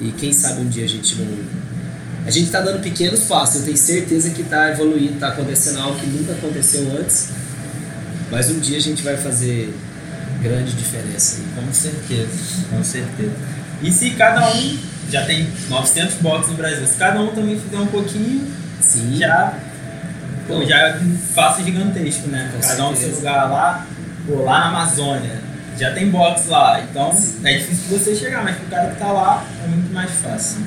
[0.00, 1.26] E quem sabe um dia a gente não.
[2.26, 6.00] A gente está dando pequenos passos, eu tenho certeza que está evoluindo, está acontecendo algo
[6.00, 7.28] que nunca aconteceu antes.
[8.30, 9.74] Mas um dia a gente vai fazer
[10.42, 11.40] grande diferença.
[11.54, 13.32] Com certeza, com certeza.
[13.82, 14.78] E se cada um,
[15.10, 19.16] já tem 900 boxes no Brasil, se cada um também fizer um pouquinho, Sim.
[19.16, 19.54] já
[20.46, 22.50] pô, já é um passo gigantesco, né?
[22.52, 22.84] Com cada certeza.
[22.84, 23.86] um no seu lugar lá,
[24.26, 25.40] pô, lá na Amazônia,
[25.78, 27.40] já tem box lá, então Sim.
[27.44, 30.62] é difícil você chegar, mas pro cara que tá lá é muito mais fácil.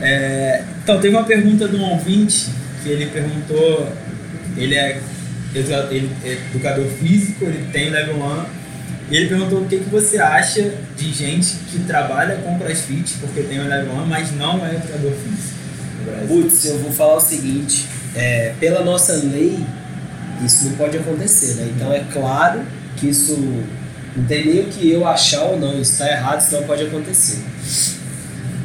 [0.00, 2.50] É, então, teve uma pergunta de um ouvinte
[2.82, 3.92] que ele perguntou,
[4.56, 5.00] ele é,
[5.54, 8.57] ele é educador físico, ele tem level 1
[9.10, 13.42] E ele perguntou o que, que você acha de gente que trabalha com crossfit, porque
[13.42, 15.58] tem o level 1, mas não é educador físico.
[16.26, 19.58] Putz, eu vou falar o seguinte: é, pela nossa lei,
[20.44, 21.72] isso não pode acontecer, né?
[21.74, 22.62] Então é claro
[22.96, 23.36] que isso
[24.16, 26.82] não tem nem o que eu achar ou não, isso está errado, isso não pode
[26.84, 27.38] acontecer.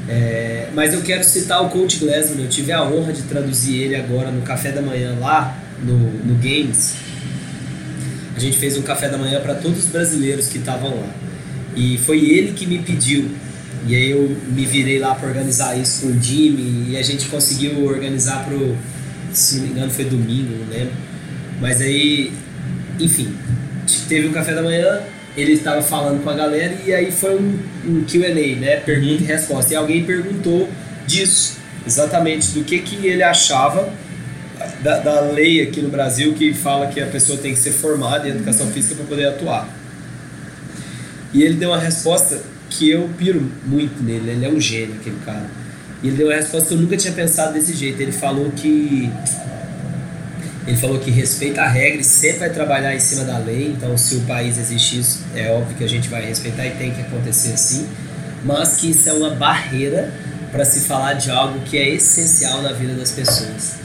[0.09, 3.95] É, mas eu quero citar o Coach Glasman, eu tive a honra de traduzir ele
[3.95, 6.95] agora no café da manhã lá no, no Games.
[8.35, 11.09] A gente fez um café da manhã para todos os brasileiros que estavam lá.
[11.75, 13.29] E foi ele que me pediu.
[13.87, 17.27] E aí eu me virei lá para organizar isso com o Jimmy e a gente
[17.27, 18.77] conseguiu organizar pro,
[19.31, 20.93] se não me engano foi domingo, não lembro.
[21.59, 22.31] Mas aí,
[22.99, 23.35] enfim,
[24.07, 25.01] teve um café da manhã,
[25.35, 28.77] ele estava falando com a galera e aí foi um, um Q&A, né?
[28.77, 29.73] Pergunta e resposta.
[29.73, 30.69] E alguém perguntou
[31.05, 33.91] disso, exatamente do que, que ele achava
[34.83, 38.27] da, da lei aqui no Brasil que fala que a pessoa tem que ser formada
[38.27, 39.67] em educação física para poder atuar.
[41.33, 45.17] E ele deu uma resposta que eu piro muito nele, ele é um gênio, aquele
[45.25, 45.45] cara.
[46.03, 47.99] E ele deu uma resposta que eu nunca tinha pensado desse jeito.
[48.01, 49.09] Ele falou que
[50.67, 53.73] ele falou que respeita a regra e sempre vai trabalhar em cima da lei.
[53.75, 56.91] Então, se o país existe isso, é óbvio que a gente vai respeitar e tem
[56.91, 57.87] que acontecer assim.
[58.43, 60.13] Mas que isso é uma barreira
[60.51, 63.75] para se falar de algo que é essencial na vida das pessoas.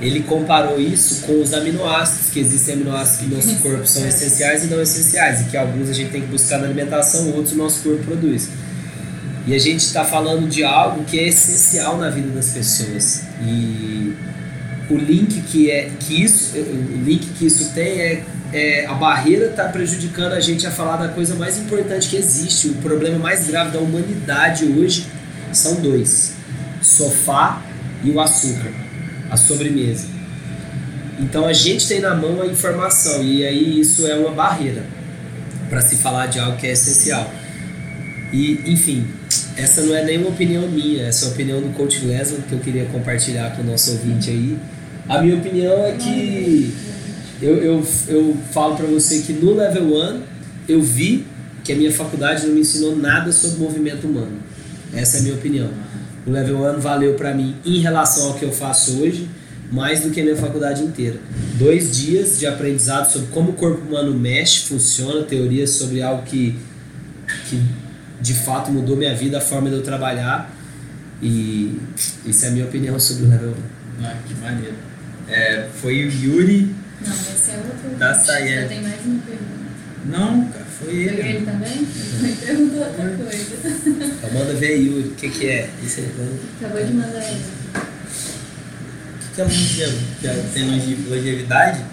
[0.00, 4.64] Ele comparou isso com os aminoácidos, que existem aminoácidos que no nosso corpo são essenciais
[4.64, 7.56] e não essenciais, e que alguns a gente tem que buscar na alimentação, outros o
[7.56, 8.48] nosso corpo produz.
[9.46, 13.22] E a gente está falando de algo que é essencial na vida das pessoas.
[13.42, 14.14] E
[14.90, 19.46] o link que é que isso, o link que isso tem é, é a barreira
[19.46, 22.68] está prejudicando a gente a falar da coisa mais importante que existe.
[22.68, 25.06] O problema mais grave da humanidade hoje
[25.52, 26.34] são dois:
[26.82, 27.62] sofá
[28.04, 28.70] e o açúcar,
[29.30, 30.06] a sobremesa.
[31.18, 34.84] Então a gente tem na mão a informação e aí isso é uma barreira
[35.68, 37.30] para se falar de algo que é essencial.
[38.32, 39.06] E enfim,
[39.56, 42.60] essa não é nenhuma opinião minha, essa é a opinião do coach Leslie que eu
[42.60, 44.56] queria compartilhar com o nosso ouvinte aí.
[45.08, 46.74] A minha opinião é que
[47.40, 50.22] eu, eu, eu falo para você que no level 1
[50.68, 51.26] eu vi
[51.64, 54.38] que a minha faculdade não me ensinou nada sobre movimento humano.
[54.92, 55.70] Essa é a minha opinião.
[56.28, 59.26] O level 1 valeu para mim em relação ao que eu faço hoje,
[59.72, 61.16] mais do que a minha faculdade inteira.
[61.54, 66.54] Dois dias de aprendizado sobre como o corpo humano mexe, funciona, teorias sobre algo que,
[67.48, 67.62] que
[68.20, 70.54] de fato mudou minha vida, a forma de eu trabalhar.
[71.22, 71.80] E
[72.26, 73.54] isso é a minha opinião sobre o level
[73.98, 74.04] 1.
[74.04, 74.74] Ah, que maneiro.
[75.30, 76.74] É, foi o Yuri.
[77.00, 77.98] Não, esse é outro.
[77.98, 78.62] Da Sayed.
[78.62, 79.58] Já tem mais uma pergunta.
[80.04, 81.22] Não, cara, foi ele.
[81.22, 81.88] Foi ele também?
[82.22, 83.56] Ele perguntou outra coisa.
[84.18, 85.70] Então manda ver Yuri, o que, que é?
[85.82, 86.10] Isso aí,
[86.60, 87.42] Acabou de mandar ele.
[89.30, 89.98] O que é longevo?
[90.20, 90.64] Que é, tem
[91.08, 91.84] longevidade?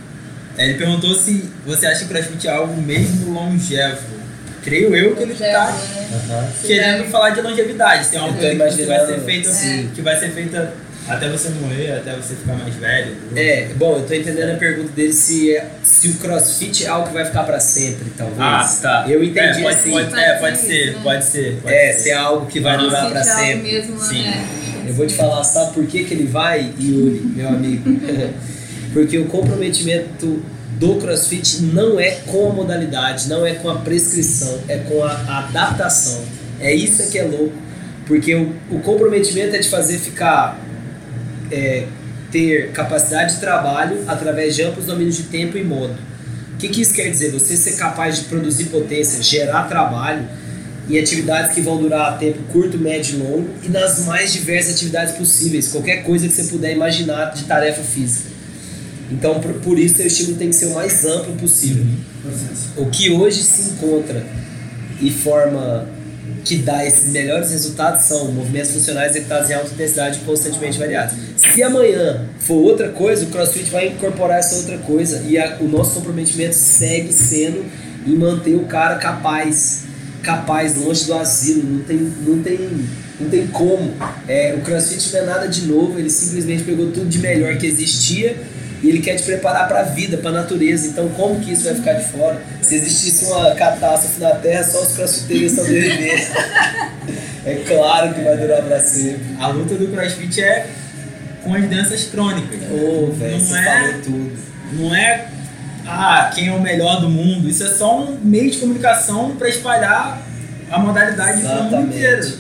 [0.58, 4.26] É, ele perguntou se você acha que o CrossFit é algo mesmo longevo.
[4.64, 6.52] Creio eu que ele está né?
[6.66, 8.06] querendo falar de longevidade.
[8.06, 10.74] Se é algo que vai ser feito assim, que vai ser feita
[11.08, 13.16] até você morrer, até você ficar mais velho.
[13.36, 17.08] É, bom, eu tô entendendo a pergunta dele se, é, se o crossfit é algo
[17.08, 18.40] que vai ficar pra sempre, talvez.
[18.40, 19.06] Ah, tá.
[19.08, 19.92] Eu entendi é, pode, assim.
[19.92, 21.00] Pode, é, pode ser, né?
[21.04, 21.60] pode ser.
[21.62, 22.00] Pode é, ser.
[22.02, 23.72] se é algo que vai durar pra sempre.
[23.72, 24.24] Mesmo, Sim.
[24.24, 24.48] Né?
[24.88, 27.84] Eu vou te falar, sabe por que, que ele vai, Yuri, meu amigo?
[28.94, 30.44] Porque o comprometimento
[30.80, 35.40] do crossfit não é com a modalidade, não é com a prescrição, é com a
[35.40, 36.24] adaptação.
[36.60, 37.54] É isso que é louco.
[38.08, 40.60] Porque o, o comprometimento é de fazer ficar
[41.52, 41.86] é,
[42.32, 45.96] ter capacidade de trabalho através de amplos domínios de tempo e modo.
[46.54, 47.32] O que, que isso quer dizer?
[47.32, 50.28] Você ser capaz de produzir potência, gerar trabalho
[50.90, 55.16] em atividades que vão durar tempo curto, médio e longo e nas mais diversas atividades
[55.16, 58.30] possíveis, qualquer coisa que você puder imaginar de tarefa física.
[59.12, 61.86] Então, por, por isso, o estímulo tem que ser o mais amplo possível.
[62.78, 64.26] O que hoje se encontra
[65.02, 65.88] e forma
[66.46, 71.16] que dá esses melhores resultados são movimentos funcionais executados em alta intensidade constantemente variados.
[71.36, 75.68] Se amanhã for outra coisa, o CrossFit vai incorporar essa outra coisa e a, o
[75.68, 77.66] nosso comprometimento segue sendo
[78.06, 79.86] em manter o cara capaz,
[80.22, 82.60] capaz, longe do asilo, não tem, não tem,
[83.20, 83.92] não tem como.
[84.28, 87.66] É, o CrossFit não é nada de novo, ele simplesmente pegou tudo de melhor que
[87.66, 88.38] existia
[88.86, 90.90] e ele quer te preparar para a vida, para a natureza.
[90.90, 92.40] Então, como que isso vai ficar de fora?
[92.62, 96.16] Se existisse uma catástrofe na Terra, só os crossfiteiros sobreviveriam.
[97.48, 99.24] é claro que vai durar para sempre.
[99.40, 100.68] A luta do crossfit é
[101.44, 102.60] com as doenças crônicas.
[102.70, 104.38] Ô, oh, velho, você é, falou tudo.
[104.74, 105.30] Não é,
[105.88, 107.50] ah, quem é o melhor do mundo.
[107.50, 110.22] Isso é só um meio de comunicação para espalhar
[110.70, 112.38] a modalidade para o mundo inteiro.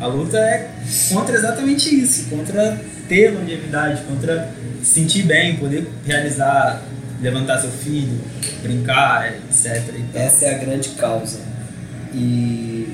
[0.00, 0.70] A luta é
[1.12, 4.48] contra exatamente isso, contra ter longevidade, contra
[4.82, 6.82] sentir bem, poder realizar
[7.22, 8.20] levantar seu filho,
[8.62, 9.82] brincar, etc.
[10.12, 11.38] Essa é a grande causa.
[12.12, 12.88] E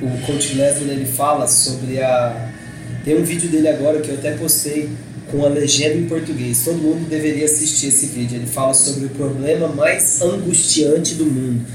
[0.00, 2.50] o Coach Leslie ele fala sobre a.
[3.04, 4.90] Tem um vídeo dele agora que eu até postei
[5.30, 6.64] com a legenda em português.
[6.64, 8.36] Todo mundo deveria assistir esse vídeo.
[8.38, 11.66] Ele fala sobre o problema mais angustiante do mundo.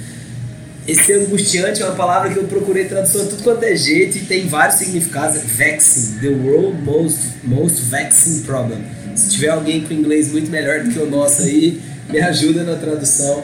[0.88, 4.48] Esse angustiante é uma palavra que eu procurei tradução tudo quanto é jeito e tem
[4.48, 5.42] vários significados.
[5.44, 8.82] Vexing, the world most, most vexing problem.
[9.16, 12.76] Se tiver alguém com inglês muito melhor do que o nosso aí, me ajuda na
[12.76, 13.44] tradução.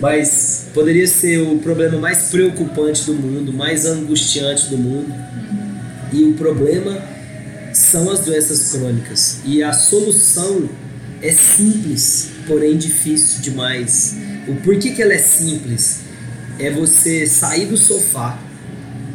[0.00, 5.12] Mas poderia ser o problema mais preocupante do mundo, mais angustiante do mundo.
[6.12, 7.02] E o problema
[7.72, 9.38] são as doenças crônicas.
[9.44, 10.68] E a solução
[11.20, 14.16] é simples, porém difícil demais.
[14.46, 16.00] O porquê que ela é simples?
[16.58, 18.38] É você sair do sofá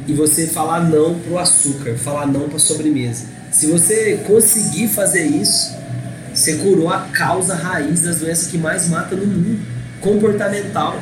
[0.08, 3.26] e você falar não pro açúcar, falar não pra sobremesa.
[3.52, 5.74] Se você conseguir fazer isso,
[6.34, 9.60] você curou a causa raiz das doenças que mais mata no mundo,
[10.02, 11.02] comportamental.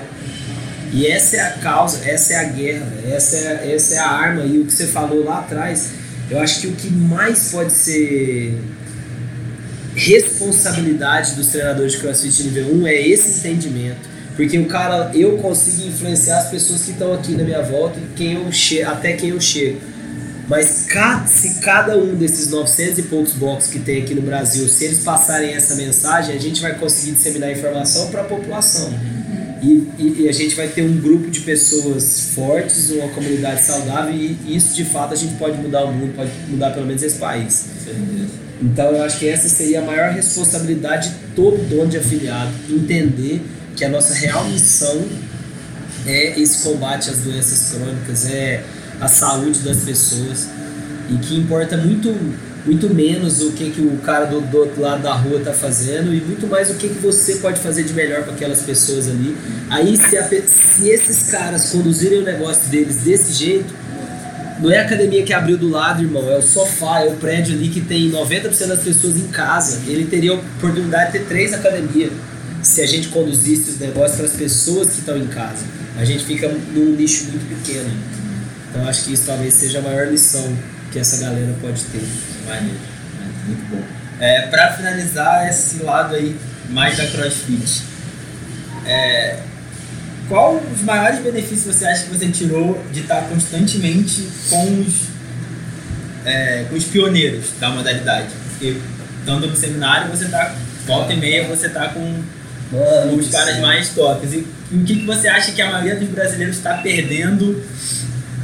[0.93, 4.43] E essa é a causa, essa é a guerra, essa é, essa é a arma.
[4.43, 5.91] E o que você falou lá atrás,
[6.29, 8.59] eu acho que o que mais pode ser
[9.95, 14.09] responsabilidade dos treinadores de CrossFit nível 1 é esse entendimento.
[14.35, 18.15] Porque o cara, eu consigo influenciar as pessoas que estão aqui na minha volta e
[18.15, 19.79] quem eu che até quem eu chego.
[20.51, 20.85] Mas
[21.27, 24.99] se cada um desses 900 e poucos boxes que tem aqui no Brasil, se eles
[24.99, 28.93] passarem essa mensagem, a gente vai conseguir disseminar informação para a população.
[29.63, 34.13] E, e, e, a gente vai ter um grupo de pessoas fortes, uma comunidade saudável,
[34.13, 37.17] e isso de fato a gente pode mudar o mundo, pode mudar pelo menos esse
[37.17, 37.67] país.
[38.61, 43.41] Então eu acho que essa seria a maior responsabilidade de todo dono de afiliado, entender
[43.77, 45.01] que a nossa real missão
[46.05, 48.61] é esse combate às doenças crônicas, é
[49.01, 50.47] a saúde das pessoas
[51.09, 52.15] e que importa muito
[52.65, 56.13] muito menos o que, que o cara do, do outro lado da rua está fazendo
[56.13, 59.35] e muito mais o que, que você pode fazer de melhor para aquelas pessoas ali.
[59.67, 63.73] Aí, se, a, se esses caras conduzirem o negócio deles desse jeito,
[64.59, 67.55] não é a academia que abriu do lado, irmão, é o sofá, é o prédio
[67.55, 69.79] ali que tem 90% das pessoas em casa.
[69.87, 72.11] Ele teria a oportunidade de ter três academias
[72.61, 75.65] se a gente conduzisse os negócios para as pessoas que estão em casa.
[75.97, 77.89] A gente fica num nicho muito pequeno.
[78.71, 80.57] Então, acho que isso talvez seja a maior lição
[80.91, 82.01] que essa galera pode ter.
[82.47, 82.79] Maneiro,
[83.45, 83.83] muito bom.
[84.19, 86.37] É, para finalizar esse lado aí
[86.69, 87.83] mais da CrossFit,
[88.85, 89.39] é,
[90.29, 95.07] qual os maiores benefícios você acha que você tirou de estar constantemente com os,
[96.25, 98.29] é, com os pioneiros da modalidade?
[98.51, 98.77] Porque
[99.19, 100.55] estando no seminário, você tá
[100.85, 102.23] volta e meia, você tá com
[102.71, 103.61] Mano, os caras sim.
[103.61, 104.33] mais tops.
[104.33, 107.61] E, e o que, que você acha que a maioria dos brasileiros está perdendo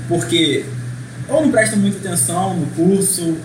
[0.08, 0.66] porque
[1.28, 3.38] ou não prestam muita atenção no curso,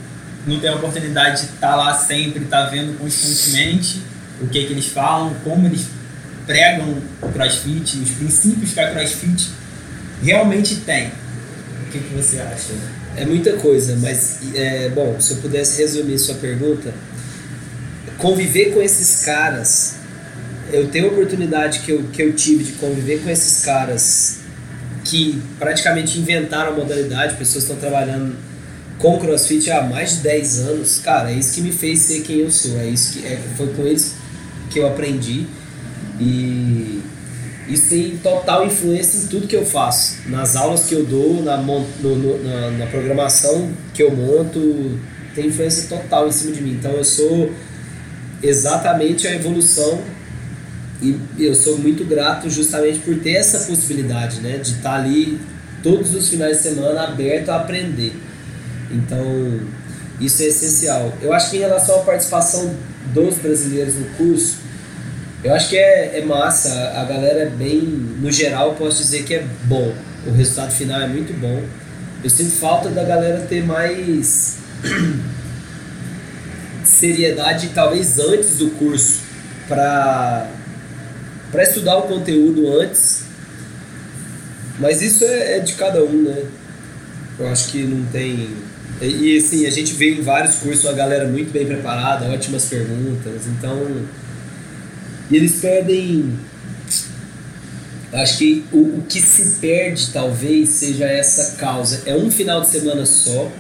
[0.47, 4.03] não tem a oportunidade de estar lá sempre, estar vendo constantemente
[4.41, 5.87] o que, que eles falam, como eles
[6.47, 9.51] pregam o CrossFit, os princípios que a CrossFit
[10.23, 11.09] realmente tem.
[11.09, 12.73] O que, que você acha?
[13.17, 16.93] É muita coisa, mas, é, bom, se eu pudesse resumir sua pergunta,
[18.19, 19.97] conviver com esses caras,
[20.73, 24.42] eu tenho a oportunidade que eu, que eu tive de conviver com esses caras
[25.13, 28.35] que praticamente inventaram a modalidade, pessoas estão trabalhando
[28.99, 32.39] com CrossFit há mais de 10 anos, cara, é isso que me fez ser quem
[32.39, 34.15] eu sou, é isso que é, foi com eles
[34.71, 35.45] que eu aprendi.
[36.19, 37.03] E
[37.69, 41.59] isso tem total influência em tudo que eu faço, nas aulas que eu dou, na,
[41.59, 44.99] no- no- na, na programação que eu monto,
[45.35, 46.73] tem influência total em cima de mim.
[46.73, 47.53] Então eu sou
[48.43, 50.01] exatamente a evolução
[51.03, 55.41] e eu sou muito grato justamente por ter essa possibilidade, né, de estar ali
[55.83, 58.15] todos os finais de semana aberto a aprender.
[58.91, 59.61] Então
[60.21, 61.13] isso é essencial.
[61.21, 62.75] Eu acho que em relação à participação
[63.13, 64.59] dos brasileiros no curso,
[65.43, 69.35] eu acho que é, é massa, a galera é bem, no geral, posso dizer que
[69.35, 69.93] é bom.
[70.25, 71.65] O resultado final é muito bom.
[72.23, 74.59] Eu sinto falta da galera ter mais
[76.85, 79.19] seriedade, talvez antes do curso,
[79.67, 80.49] para
[81.53, 83.25] para estudar o conteúdo antes.
[84.81, 86.45] Mas isso é, é de cada um, né?
[87.39, 88.49] Eu acho que não tem.
[89.01, 92.65] E, e, assim, a gente vê em vários cursos uma galera muito bem preparada, ótimas
[92.65, 93.87] perguntas, então.
[95.31, 96.33] E eles perdem.
[98.13, 102.03] Acho que o, o que se perde talvez seja essa causa.
[102.07, 103.51] É um final de semana só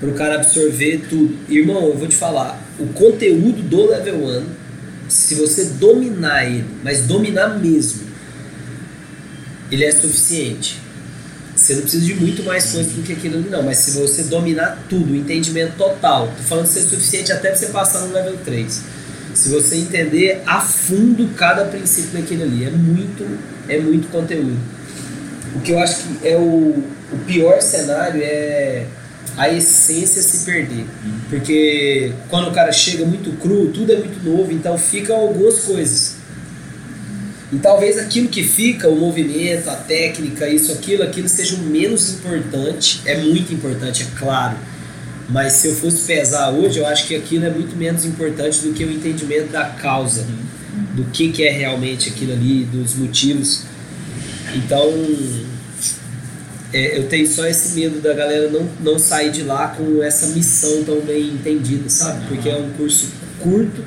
[0.00, 1.36] para o cara absorver tudo.
[1.48, 4.46] Irmão, eu vou te falar, o conteúdo do level 1,
[5.08, 8.02] se você dominar ele, mas dominar mesmo,
[9.70, 10.80] ele é suficiente.
[11.56, 13.62] Você não precisa de muito mais coisa do que aquilo ali, não.
[13.62, 18.00] Mas se você dominar tudo, o entendimento total, tô falando ser suficiente até você passar
[18.00, 18.82] no level 3.
[19.34, 23.38] Se você entender a fundo cada princípio daquele ali, é muito,
[23.68, 24.56] é muito conteúdo.
[25.54, 28.86] O que eu acho que é o, o pior cenário é
[29.38, 30.84] a essência se perder.
[31.30, 36.16] Porque quando o cara chega muito cru, tudo é muito novo, então ficam algumas coisas.
[37.50, 42.10] E talvez aquilo que fica, o movimento, a técnica, isso, aquilo, aquilo seja o menos
[42.10, 43.00] importante.
[43.06, 44.56] É muito importante, é claro.
[45.30, 48.72] Mas se eu fosse pesar hoje, eu acho que aquilo é muito menos importante do
[48.72, 50.26] que o entendimento da causa,
[50.94, 53.62] do que, que é realmente aquilo ali, dos motivos.
[54.54, 54.90] Então,
[56.72, 60.26] é, eu tenho só esse medo da galera não, não sair de lá com essa
[60.28, 62.26] missão tão bem entendida, sabe?
[62.28, 63.08] Porque é um curso
[63.40, 63.82] curto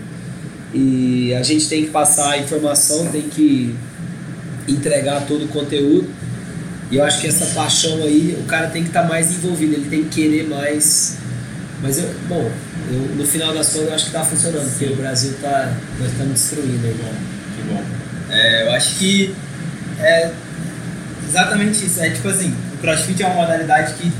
[0.73, 3.75] e a gente tem que passar a informação, tem que
[4.67, 6.09] entregar todo o conteúdo.
[6.89, 9.75] E eu acho que essa paixão aí, o cara tem que estar tá mais envolvido,
[9.75, 11.17] ele tem que querer mais.
[11.81, 12.51] Mas eu, bom,
[12.91, 16.11] eu, no final das contas eu acho que está funcionando, porque o Brasil tá, nós
[16.11, 17.13] estamos destruindo aí, bom.
[17.55, 17.83] Que bom.
[18.29, 19.35] É, eu acho que
[19.99, 20.31] é
[21.27, 22.01] exatamente isso.
[22.01, 24.11] É tipo assim, crossfit é uma modalidade que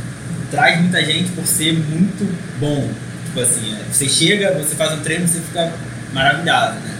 [0.50, 2.26] traz muita gente por ser muito
[2.60, 2.90] bom.
[3.26, 5.72] Tipo assim, é, você chega, você faz um treino, você fica
[6.14, 6.98] maravilhado, né?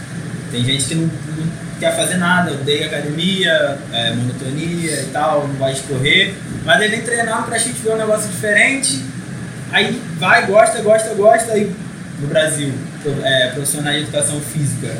[0.52, 5.56] Tem gente que não, não quer fazer nada, odeia academia, é, monotonia e tal, não
[5.56, 6.36] vai correr,
[6.66, 9.04] mas ele vem treinar no crossfit, vê um negócio diferente,
[9.72, 11.74] aí vai, gosta, gosta, gosta, aí
[12.20, 12.72] no Brasil,
[13.24, 14.96] é, profissional de educação física,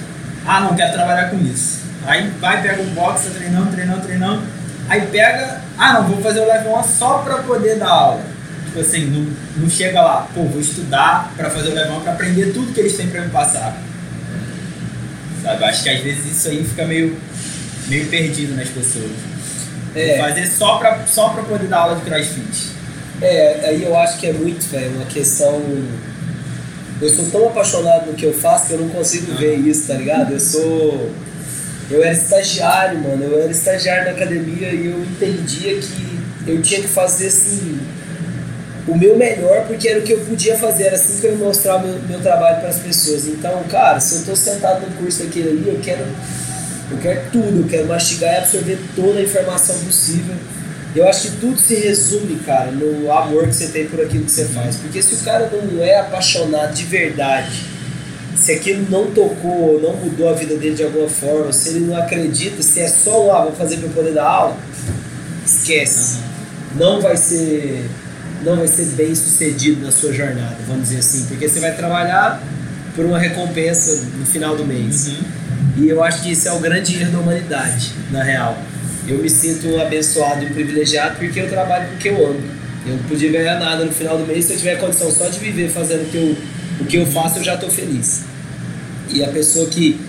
[0.46, 1.82] ah, não, quero trabalhar com isso.
[2.06, 4.44] Aí vai, pega um box, tá treinando, treinando, treinando,
[4.92, 8.24] aí pega ah, não, vou fazer o level 1 só para poder dar aula.
[8.66, 12.12] Tipo assim, não, não chega lá, pô, vou estudar para fazer o level 1 para
[12.14, 13.76] aprender tudo que eles têm para me passar.
[15.42, 15.64] Sabe?
[15.64, 17.18] Acho que às vezes isso aí fica meio,
[17.88, 19.12] meio perdido nas pessoas.
[19.96, 20.18] É.
[20.18, 22.70] Vou fazer só para só pra poder dar aula de crossfit.
[23.22, 25.62] É, aí eu acho que é muito, velho, uma questão.
[27.02, 29.96] Eu sou tão apaixonado no que eu faço que eu não consigo ver isso, tá
[29.96, 30.34] ligado?
[30.34, 31.12] Eu sou
[31.92, 33.24] eu era estagiário, mano.
[33.24, 37.80] Eu era estagiário na academia e eu entendia que eu tinha que fazer assim
[38.88, 41.38] o meu melhor porque era o que eu podia fazer, era assim que eu ia
[41.38, 43.28] mostrar o meu, meu trabalho para as pessoas.
[43.28, 46.06] Então, cara, se eu estou sentado no curso daquele ali, eu quero
[46.92, 50.36] eu quero tudo, eu quero mastigar e absorver toda a informação possível.
[50.94, 54.32] Eu acho que tudo se resume, cara, no amor que você tem por aquilo que
[54.32, 54.76] você faz.
[54.76, 57.71] Porque se o cara não é apaixonado de verdade
[58.36, 61.98] se aquilo não tocou, não mudou a vida dele de alguma forma, se ele não
[61.98, 64.58] acredita, se é só um, ah, vou fazer para poder dar aula,
[65.46, 66.20] esquece.
[66.76, 67.90] Não vai ser
[68.44, 72.42] não vai ser bem sucedido na sua jornada, vamos dizer assim, porque você vai trabalhar
[72.96, 75.08] por uma recompensa no final do mês.
[75.08, 75.16] Uhum.
[75.78, 78.58] E eu acho que isso é o grande erro da humanidade, na real.
[79.08, 82.28] Eu me sinto um abençoado e um privilegiado porque eu trabalho com o que eu
[82.28, 82.42] amo.
[82.86, 85.40] Eu não podia ganhar nada no final do mês se eu tiver condição só de
[85.40, 86.36] viver fazendo o que eu,
[86.82, 88.24] o que eu faço, eu já estou feliz.
[89.10, 90.00] E a pessoa que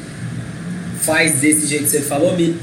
[1.03, 2.57] faz desse jeito que você falou me,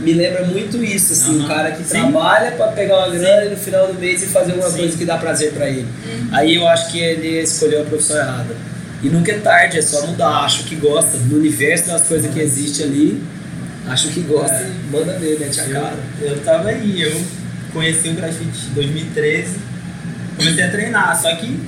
[0.00, 1.44] me lembra muito isso, assim, uhum.
[1.44, 2.00] o cara que Sim.
[2.00, 3.46] trabalha para pegar uma grana Sim.
[3.46, 4.78] e no final do mês e fazer alguma Sim.
[4.78, 5.86] coisa que dá prazer para ele.
[6.06, 6.28] Uhum.
[6.32, 8.54] Aí eu acho que ele escolheu a profissão errada.
[9.02, 10.44] E nunca é tarde, é só mudar.
[10.44, 11.16] Acho que gosta.
[11.18, 13.22] No universo das coisas que existe ali,
[13.86, 14.68] acho que gosta é.
[14.68, 15.98] e manda ver, mete a cara.
[16.20, 17.22] Eu, eu tava aí, eu
[17.72, 19.56] conheci o CrossFit em 2013,
[20.36, 21.60] comecei a treinar, só que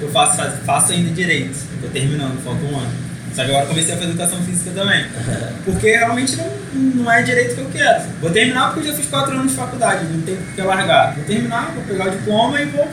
[0.00, 1.56] eu faço, faço ainda direito.
[1.80, 3.06] Tô terminando, falta um ano.
[3.34, 5.04] Só que agora comecei a fazer educação física também.
[5.64, 8.04] Porque realmente não, não é direito que eu quero.
[8.20, 11.14] Vou terminar porque eu já fiz 4 anos de faculdade, não tem por que largar.
[11.14, 12.88] Vou terminar, vou pegar o diploma e vou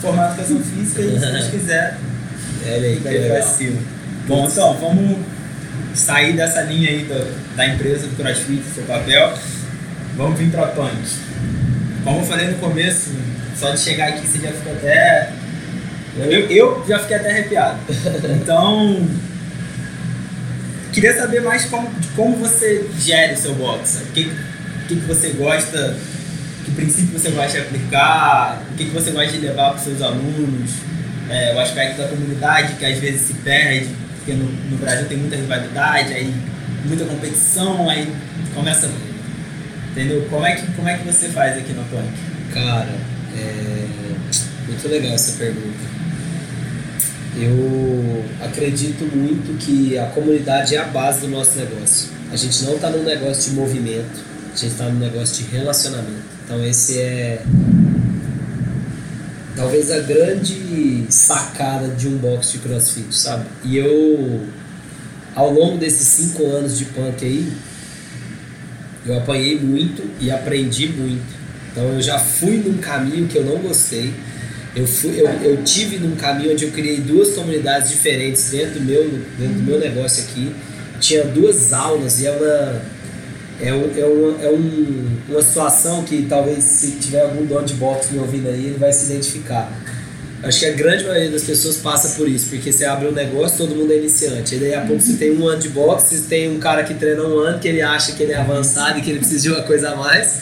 [0.00, 1.98] formar educação física e se Deus quiser,
[2.66, 3.80] é aí, daí pra cima.
[4.28, 5.18] Bom, então, vamos
[5.94, 7.26] sair dessa linha aí da,
[7.56, 9.34] da empresa do CrossFit, seu papel.
[10.16, 10.96] Vamos vir pra punk.
[12.04, 13.10] Como eu falei no começo,
[13.58, 15.32] só de chegar aqui você já fica até.
[16.16, 17.78] Eu, eu já fiquei até arrepiado.
[18.42, 19.06] Então,
[20.92, 24.02] Queria saber mais como, de como você gere o seu box.
[24.02, 24.24] O que,
[24.88, 25.96] que, que você gosta,
[26.64, 29.82] que princípio você gosta de aplicar, o que, que você gosta de levar para os
[29.82, 30.70] seus alunos,
[31.28, 35.16] é, o aspecto da comunidade que às vezes se perde, porque no, no Brasil tem
[35.16, 36.34] muita rivalidade, aí
[36.84, 38.12] muita competição, aí
[38.52, 38.90] começa.
[39.92, 40.26] Entendeu?
[40.28, 42.08] Como é que, como é que você faz aqui no Punk?
[42.52, 42.94] Cara,
[43.36, 43.86] é
[44.70, 46.00] muito legal essa pergunta.
[47.36, 52.10] Eu acredito muito que a comunidade é a base do nosso negócio.
[52.32, 56.22] A gente não está num negócio de movimento, a gente está num negócio de relacionamento.
[56.44, 57.42] Então esse é
[59.56, 63.46] talvez a grande sacada de um box de crossfit, sabe?
[63.64, 64.46] E eu,
[65.34, 67.52] ao longo desses cinco anos de punk aí,
[69.04, 71.40] eu apanhei muito e aprendi muito.
[71.70, 74.12] Então eu já fui num caminho que eu não gostei
[74.74, 78.84] Eu, fui, eu, eu tive num caminho onde eu criei duas comunidades diferentes dentro do
[78.84, 79.02] meu,
[79.38, 80.54] dentro do meu negócio aqui.
[81.00, 82.82] Tinha duas aulas e é uma,
[83.60, 87.74] é, um, é, uma, é um, uma situação que talvez se tiver algum dono de
[87.74, 89.72] box me ouvindo aí, ele vai se identificar.
[90.42, 93.58] Acho que a grande maioria das pessoas passa por isso, porque você abre um negócio,
[93.58, 94.54] todo mundo é iniciante.
[94.54, 96.94] E daí a pouco você tem um ano de boxe, você tem um cara que
[96.94, 99.50] treina um ano, que ele acha que ele é avançado e que ele precisa de
[99.50, 100.40] uma coisa a mais.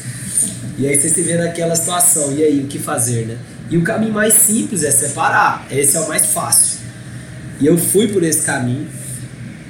[0.78, 3.36] E aí você se vê naquela situação, e aí, o que fazer, né?
[3.70, 6.78] E o caminho mais simples é separar, esse é o mais fácil.
[7.60, 8.88] E eu fui por esse caminho,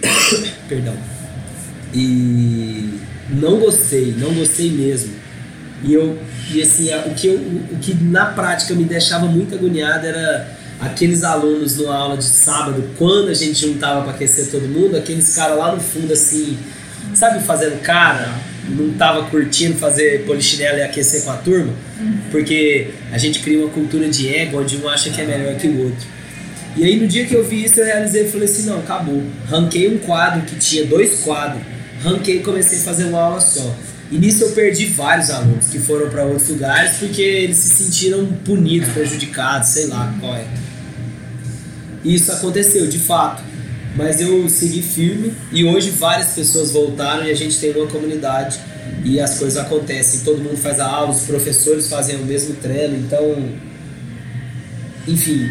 [0.69, 0.97] perdão,
[1.93, 5.15] e não gostei, não gostei mesmo.
[5.83, 6.19] E eu
[6.51, 11.23] e assim, o que, eu, o que na prática me deixava muito agoniado era aqueles
[11.23, 15.59] alunos numa aula de sábado, quando a gente juntava para aquecer todo mundo, aqueles caras
[15.59, 16.57] lá no fundo assim,
[17.15, 18.33] sabe, fazendo cara,
[18.69, 21.73] não tava curtindo fazer polichinelo e aquecer com a turma,
[22.31, 25.69] porque a gente cria uma cultura de ego onde um acha que é melhor que
[25.69, 26.07] o outro.
[26.77, 29.23] E aí no dia que eu vi isso, eu realizei e falei assim, não, acabou.
[29.49, 31.63] Ranquei um quadro que tinha dois quadros,
[32.03, 33.75] ranquei e comecei a fazer uma aula só.
[34.11, 38.27] E nisso eu perdi vários alunos que foram para outros lugares porque eles se sentiram
[38.45, 40.47] punidos, prejudicados, sei lá qual é.
[42.05, 43.43] E isso aconteceu, de fato.
[43.99, 48.57] Mas eu segui firme e hoje várias pessoas voltaram e a gente tem uma comunidade
[49.05, 50.21] e as coisas acontecem.
[50.21, 53.51] Todo mundo faz a aula, os professores fazem o mesmo treino, então.
[55.09, 55.51] Enfim,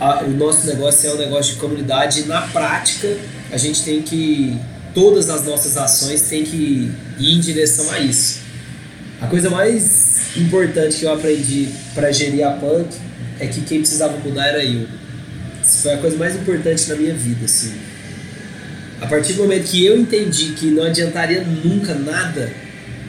[0.00, 3.16] a, o nosso negócio é um negócio de comunidade e na prática
[3.52, 4.58] a gente tem que
[4.92, 8.40] todas as nossas ações têm que ir em direção a isso.
[9.20, 12.88] A coisa mais importante que eu aprendi para gerir a punk
[13.38, 15.01] é que quem precisava mudar era eu.
[15.62, 17.72] Isso foi a coisa mais importante na minha vida, assim.
[19.00, 22.52] A partir do momento que eu entendi que não adiantaria nunca nada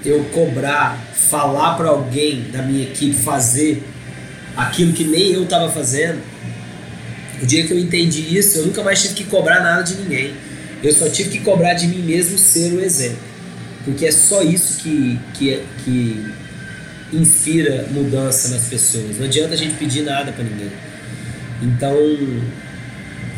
[0.06, 3.84] eu cobrar, falar para alguém da minha equipe fazer
[4.56, 6.22] aquilo que nem eu estava fazendo,
[7.42, 10.34] o dia que eu entendi isso, eu nunca mais tive que cobrar nada de ninguém.
[10.84, 13.18] Eu só tive que cobrar de mim mesmo ser o exemplo.
[13.86, 16.26] Porque é só isso que, que, que
[17.12, 19.18] inspira mudança nas pessoas.
[19.18, 20.72] Não adianta a gente pedir nada para ninguém.
[21.64, 21.98] Então,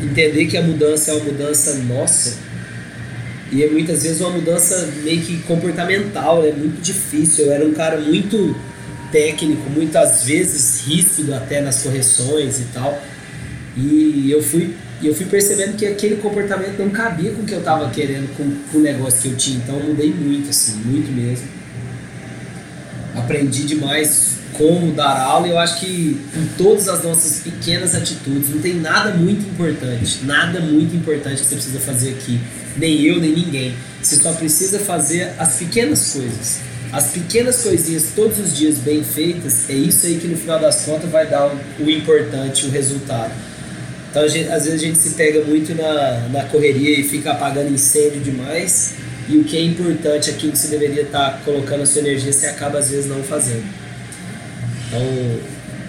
[0.00, 2.46] entender que a mudança é uma mudança nossa
[3.52, 7.46] e é muitas vezes uma mudança meio que comportamental, é muito difícil.
[7.46, 8.56] Eu era um cara muito
[9.12, 13.00] técnico, muitas vezes ríspido até nas correções e tal.
[13.76, 17.58] E eu fui eu fui percebendo que aquele comportamento não cabia com o que eu
[17.58, 19.58] estava querendo, com, com o negócio que eu tinha.
[19.58, 21.46] Então eu mudei muito, assim, muito mesmo.
[23.14, 28.60] Aprendi demais como dar aula eu acho que em todas as nossas pequenas atitudes não
[28.60, 32.40] tem nada muito importante, nada muito importante que você precisa fazer aqui.
[32.76, 33.74] Nem eu, nem ninguém.
[34.02, 36.58] Você só precisa fazer as pequenas coisas.
[36.92, 40.84] As pequenas coisinhas todos os dias bem feitas, é isso aí que no final das
[40.84, 43.32] contas vai dar o, o importante, o resultado.
[44.10, 47.72] Então, gente, às vezes a gente se pega muito na, na correria e fica apagando
[47.72, 48.94] incêndio demais.
[49.28, 52.32] E o que é importante, aquilo que você deveria estar tá colocando a sua energia,
[52.32, 53.64] você acaba às vezes não fazendo.
[54.86, 55.40] Então,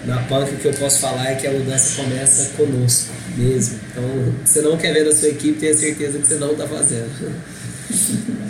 [0.06, 3.78] na punk, o que eu posso falar é que a mudança começa conosco mesmo.
[3.90, 7.08] Então, você não quer ver na sua equipe, tenha certeza que você não está fazendo.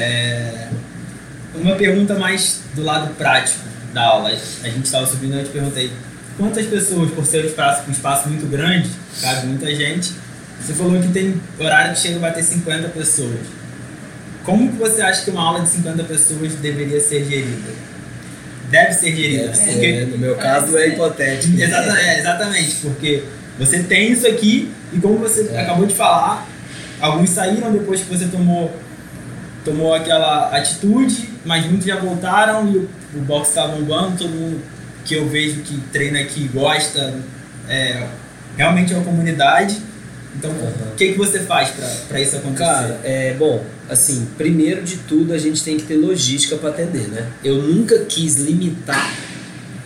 [0.00, 0.68] É,
[1.54, 4.28] uma pergunta mais do lado prático da aula.
[4.28, 5.90] A gente estava subindo e eu te perguntei
[6.36, 8.88] quantas pessoas, por ser um espaço, um espaço muito grande,
[9.20, 10.12] cabe muita gente,
[10.60, 13.40] você falou que tem horário que chega a bater 50 pessoas.
[14.44, 17.87] Como que você acha que uma aula de 50 pessoas deveria ser gerida?
[18.70, 19.48] Deve ser gerida.
[19.48, 21.60] Deve porque, ser, no meu caso é hipotético.
[21.60, 23.24] Exatamente, é, exatamente, porque
[23.58, 25.60] você tem isso aqui e como você é.
[25.60, 26.46] acabou de falar,
[27.00, 28.74] alguns saíram depois que você tomou
[29.64, 34.62] tomou aquela atitude, mas muitos já voltaram e o, o box está bombando, todo mundo
[35.04, 37.14] que eu vejo que treina aqui gosta,
[37.68, 38.06] é,
[38.56, 39.76] realmente é uma comunidade.
[40.36, 40.92] Então, uhum.
[40.92, 41.70] o que, que você faz
[42.08, 42.64] para isso acontecer?
[42.64, 47.08] Cara, é, bom, assim, primeiro de tudo a gente tem que ter logística para atender,
[47.08, 47.30] né?
[47.42, 49.14] Eu nunca quis limitar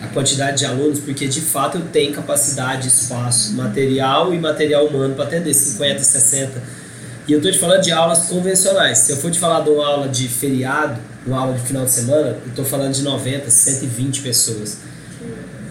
[0.01, 5.15] a quantidade de alunos, porque de fato eu tenho capacidade, espaço, material e material humano
[5.15, 6.61] para atender 50, 60.
[7.25, 8.97] E eu estou te falando de aulas convencionais.
[8.97, 11.91] Se eu for te falar de uma aula de feriado, uma aula de final de
[11.91, 14.79] semana, eu estou falando de 90, 120 pessoas.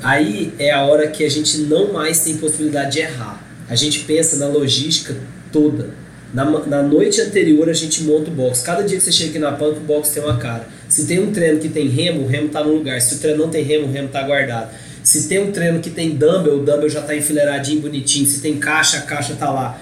[0.02, 3.44] Aí é a hora que a gente não mais tem possibilidade de errar.
[3.68, 5.14] A gente pensa na logística
[5.52, 5.90] toda.
[6.32, 8.62] Na, na noite anterior a gente monta o box.
[8.62, 10.66] Cada dia que você chega aqui na pump, o box tem uma cara.
[10.88, 13.00] Se tem um treino que tem remo, o remo está no lugar.
[13.00, 14.70] Se o treino não tem remo, o remo está guardado.
[15.02, 18.26] Se tem um treino que tem dumbbell, o dumbbell já está enfileiradinho, bonitinho.
[18.26, 19.80] Se tem caixa, a caixa está lá.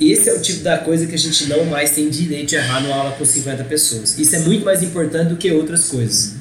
[0.00, 2.80] Esse é o tipo da coisa que a gente não mais tem direito de errar
[2.80, 4.18] numa aula com 50 pessoas.
[4.18, 6.34] Isso é muito mais importante do que outras coisas.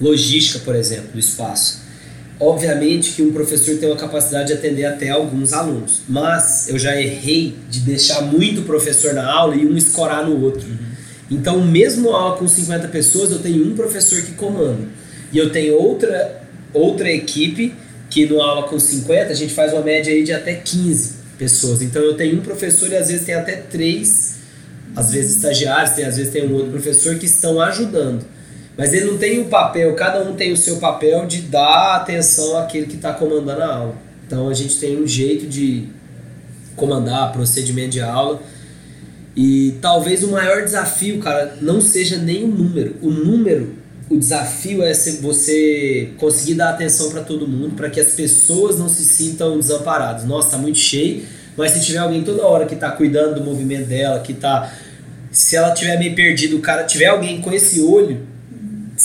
[0.00, 1.87] Logística, por exemplo, do espaço.
[2.40, 7.00] Obviamente que um professor tem uma capacidade de atender até alguns alunos, mas eu já
[7.00, 10.68] errei de deixar muito professor na aula e um escorar no outro.
[11.30, 14.86] Então, mesmo aula com 50 pessoas, eu tenho um professor que comanda.
[15.32, 17.74] E eu tenho outra, outra equipe
[18.08, 21.82] que no aula com 50 a gente faz uma média aí de até 15 pessoas.
[21.82, 24.36] Então eu tenho um professor e às vezes tem até três,
[24.96, 28.24] às vezes estagiários, tem, às vezes tem um outro professor que estão ajudando.
[28.78, 32.56] Mas ele não tem o papel, cada um tem o seu papel de dar atenção
[32.56, 33.96] àquele que está comandando a aula.
[34.24, 35.88] Então a gente tem um jeito de
[36.76, 38.40] comandar procedimento de aula.
[39.34, 42.94] E talvez o maior desafio, cara, não seja nem o número.
[43.02, 43.76] O número
[44.10, 48.88] o desafio é você conseguir dar atenção para todo mundo, para que as pessoas não
[48.88, 50.24] se sintam desamparadas.
[50.24, 51.24] Nossa, tá muito cheio,
[51.56, 54.72] mas se tiver alguém toda hora que tá cuidando do movimento dela, que tá.
[55.30, 58.26] Se ela tiver meio perdido, o cara tiver alguém com esse olho,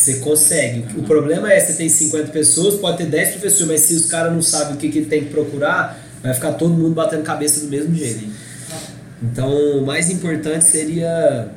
[0.04, 0.86] você consegue.
[0.98, 4.34] O problema é você tem 50 pessoas, pode ter 10 professores, mas se os caras
[4.34, 7.68] não sabem o que, que tem que procurar, vai ficar todo mundo batendo cabeça do
[7.68, 8.28] mesmo jeito.
[9.22, 9.50] Então,
[9.80, 11.48] o mais importante seria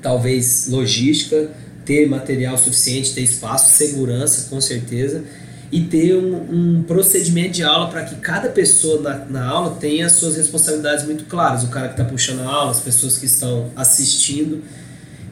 [0.00, 1.50] talvez logística
[1.84, 5.24] ter material suficiente, ter espaço, segurança, com certeza,
[5.72, 10.06] e ter um, um procedimento de aula para que cada pessoa na, na aula tenha
[10.06, 11.64] as suas responsabilidades muito claras.
[11.64, 14.62] O cara que está puxando a aula, as pessoas que estão assistindo,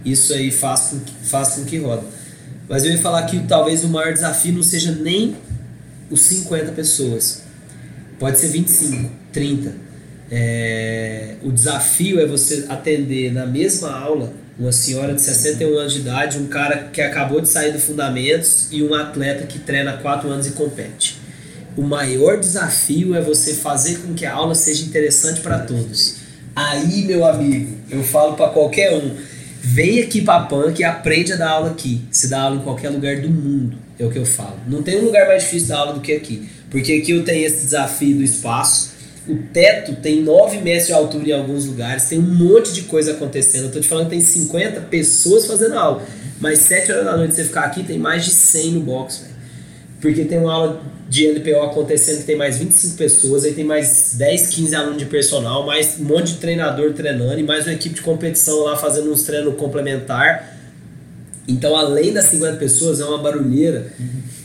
[0.05, 2.05] isso aí faz com que, faz com que roda.
[2.69, 5.37] Mas eu ia falar que talvez o maior desafio não seja nem
[6.11, 7.43] os 50 pessoas.
[8.19, 9.75] Pode ser 25, 30.
[10.31, 16.01] É, o desafio é você atender na mesma aula uma senhora de 61 anos de
[16.01, 19.97] idade, um cara que acabou de sair do Fundamentos e um atleta que treina há
[19.97, 21.19] 4 anos e compete.
[21.77, 26.17] O maior desafio é você fazer com que a aula seja interessante para todos.
[26.55, 29.17] Aí, meu amigo, eu falo para qualquer um,
[29.63, 32.03] vem aqui para a PANC e aprende a dar aula aqui.
[32.11, 34.57] Se dá aula em qualquer lugar do mundo, é o que eu falo.
[34.67, 36.49] Não tem um lugar mais difícil dar aula do que aqui.
[36.71, 38.93] Porque aqui eu tenho esse desafio do espaço,
[39.29, 43.13] o teto tem 9 metros de altura em alguns lugares, tem um monte de coisa
[43.13, 43.65] acontecendo.
[43.65, 46.03] Eu tô te falando que tem 50 pessoas fazendo aula.
[46.41, 49.30] Mas 7 horas da noite você ficar aqui, tem mais de 100 no box, velho.
[50.01, 54.15] Porque tem uma aula de LPO acontecendo que tem mais 25 pessoas, aí tem mais
[54.15, 57.97] 10, 15 alunos de personal, mais um monte de treinador treinando e mais uma equipe
[57.97, 60.57] de competição lá fazendo uns treinos complementar.
[61.47, 63.93] Então, além das 50 pessoas, é uma barulheira.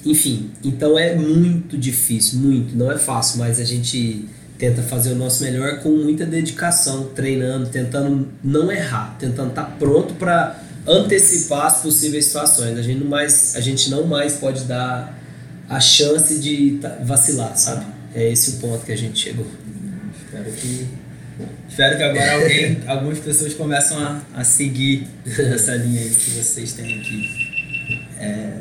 [0.03, 2.75] Enfim, então é muito difícil, muito.
[2.75, 4.25] Não é fácil, mas a gente
[4.57, 9.71] tenta fazer o nosso melhor com muita dedicação, treinando, tentando não errar, tentando estar tá
[9.77, 12.77] pronto para antecipar as possíveis situações.
[12.77, 15.24] A gente não mais, a gente não mais pode dar
[15.69, 17.85] a chance de vacilar, sabe?
[18.13, 19.45] É esse o ponto que a gente chegou.
[20.25, 20.87] Espero que
[21.67, 26.73] espero que agora alguém, algumas pessoas começam a, a seguir essa linha aí que vocês
[26.73, 27.45] têm aqui.
[28.19, 28.59] É,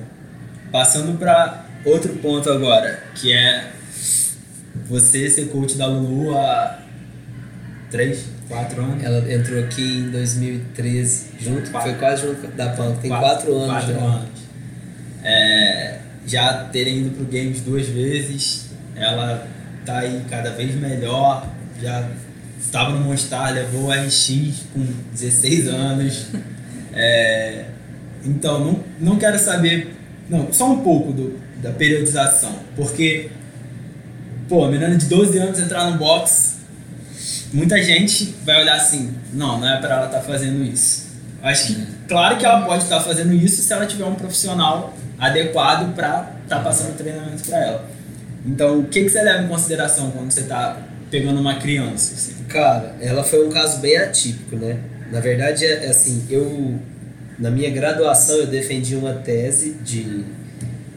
[0.73, 3.71] passando para outro ponto agora, que é
[4.89, 6.81] você ser coach da Lulu há
[7.91, 9.05] 3, 4 anos?
[9.05, 11.91] Ela entrou aqui em 2013, junto, quatro.
[11.91, 13.67] foi quase junto da PAN, tem 4 anos.
[13.67, 14.01] Quatro já.
[14.01, 14.29] anos.
[15.23, 19.47] É, já terem ido pro Games duas vezes, ela
[19.85, 21.47] tá aí cada vez melhor,
[21.81, 22.09] já
[22.59, 26.27] estava no Monstar, levou o RX com 16 anos.
[26.97, 27.65] É,
[28.25, 29.97] então, não, não quero saber,
[30.31, 33.31] não, só um pouco do, da periodização, porque
[34.49, 36.59] pô, a menina de 12 anos entrar no box,
[37.53, 41.05] muita gente vai olhar assim, não, não é para ela estar tá fazendo isso.
[41.43, 44.95] Acho que, claro que ela pode estar tá fazendo isso se ela tiver um profissional
[45.19, 47.91] adequado para estar tá passando treinamento para ela.
[48.47, 50.79] Então, o que, que você leva em consideração quando você está
[51.11, 52.15] pegando uma criança?
[52.15, 52.45] Assim?
[52.49, 54.79] Cara, ela foi um caso bem atípico, né?
[55.11, 56.79] Na verdade, é, é assim, eu
[57.39, 60.25] na minha graduação eu defendi uma tese de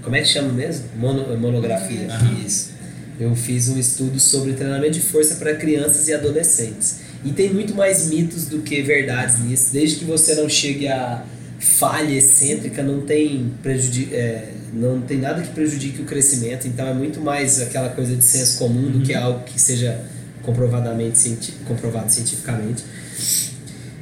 [0.03, 0.85] como é que chama mesmo?
[0.95, 2.07] Mono, monografia.
[2.21, 2.45] Uhum.
[2.45, 2.77] Isso
[3.19, 6.99] eu fiz um estudo sobre treinamento de força para crianças e adolescentes.
[7.25, 9.73] E tem muito mais mitos do que verdades nisso.
[9.73, 11.23] Desde que você não chegue a
[11.59, 16.67] falha excêntrica, não tem, prejudi é, não tem nada que prejudique o crescimento.
[16.67, 19.23] Então é muito mais aquela coisa de senso comum do que uhum.
[19.23, 19.99] algo que seja
[20.43, 22.83] comprovadamente cienti comprovado cientificamente.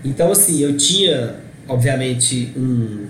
[0.04, 1.36] Então, assim, eu tinha,
[1.68, 3.08] obviamente, um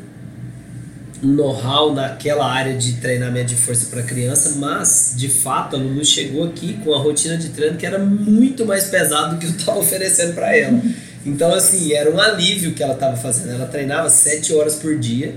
[1.24, 6.04] um know-how naquela área de treinamento de força para criança, mas de fato a Lulu
[6.04, 9.52] chegou aqui com a rotina de treino que era muito mais pesada do que eu
[9.52, 10.80] estava oferecendo para ela.
[11.26, 13.52] Então, assim, era um alívio que ela estava fazendo.
[13.52, 15.34] Ela treinava sete horas por dia,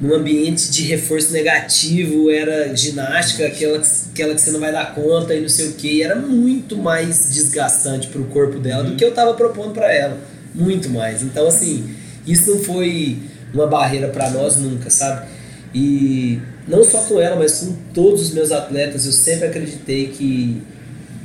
[0.00, 5.34] num ambiente de reforço negativo, era ginástica, aquela, aquela que você não vai dar conta
[5.34, 9.04] e não sei o que, era muito mais desgastante para o corpo dela do que
[9.04, 10.18] eu estava propondo para ela.
[10.54, 11.22] Muito mais.
[11.22, 11.94] Então, assim,
[12.26, 13.18] isso não foi
[13.52, 15.28] uma barreira para nós nunca, sabe?
[15.74, 20.62] E não só com ela, mas com todos os meus atletas, eu sempre acreditei que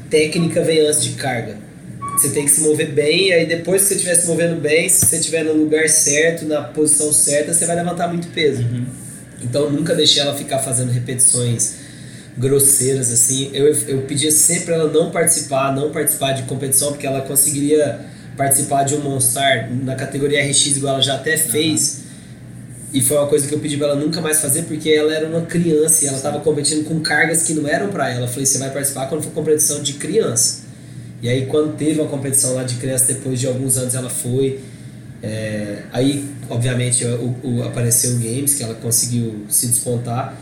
[0.10, 1.64] técnica vem antes de carga.
[2.18, 4.88] Você tem que se mover bem, e aí depois que você estiver se movendo bem,
[4.88, 8.61] se você estiver no lugar certo, na posição certa, você vai levantar muito peso.
[8.61, 8.86] Uhum.
[9.43, 11.76] Então eu nunca deixei ela ficar fazendo repetições
[12.38, 13.49] grosseiras assim.
[13.53, 17.99] Eu, eu pedia sempre ela não participar, não participar de competição, porque ela conseguiria
[18.36, 22.03] participar de um Monstar na categoria RX, igual ela já até fez.
[22.93, 25.28] E foi uma coisa que eu pedi pra ela nunca mais fazer, porque ela era
[25.28, 28.26] uma criança e ela estava competindo com cargas que não eram para ela.
[28.26, 30.64] Eu falei, você vai participar quando for competição de criança.
[31.22, 34.59] E aí quando teve uma competição lá de criança, depois de alguns anos ela foi.
[35.24, 40.38] É, aí, obviamente, o, o, apareceu o Games, que ela conseguiu se despontar.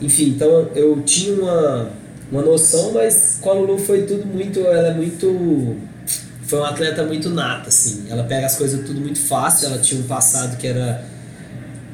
[0.00, 1.90] Enfim, então eu tinha uma,
[2.30, 4.60] uma noção, mas com a Lulu foi tudo muito.
[4.60, 5.76] Ela é muito.
[6.44, 8.06] Foi uma atleta muito nata, assim.
[8.10, 9.68] Ela pega as coisas tudo muito fácil.
[9.68, 11.04] Ela tinha um passado que era,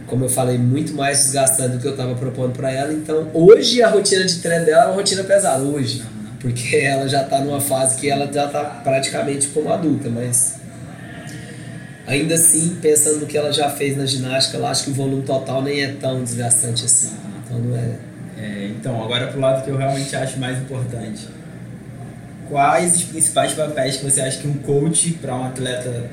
[0.06, 2.92] como eu falei, muito mais desgastante do que eu estava propondo para ela.
[2.92, 6.02] Então, hoje a rotina de treino dela é uma rotina pesada, hoje.
[6.40, 10.58] Porque ela já está numa fase que ela já está praticamente como adulta, mas
[12.06, 15.22] ainda assim, pensando no que ela já fez na ginástica, eu acho que o volume
[15.22, 17.12] total nem é tão desgastante assim.
[17.44, 18.08] Então não é.
[18.40, 21.28] É, então, agora pro lado que eu realmente acho mais importante.
[22.48, 26.10] Quais os principais papéis que você acha que um coach para um atleta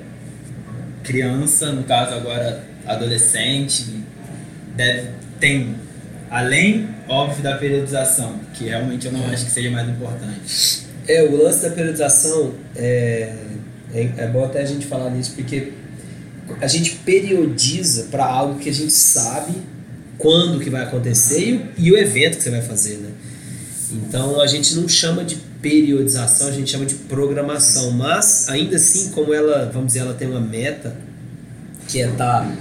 [1.04, 4.04] criança, no caso agora adolescente,
[4.76, 5.10] deve
[5.40, 5.76] tem
[6.36, 10.86] além óbvio da periodização, que realmente eu não acho que seja mais importante.
[11.08, 13.34] É, o lance da periodização é,
[13.94, 15.72] é, é bom até a gente falar nisso, porque
[16.60, 19.54] a gente periodiza para algo que a gente sabe
[20.18, 23.12] quando que vai acontecer e o, e o evento que você vai fazer, né?
[23.94, 29.12] Então a gente não chama de periodização, a gente chama de programação, mas ainda assim,
[29.12, 30.98] como ela, vamos dizer, ela tem uma meta
[31.88, 32.52] que é estar tá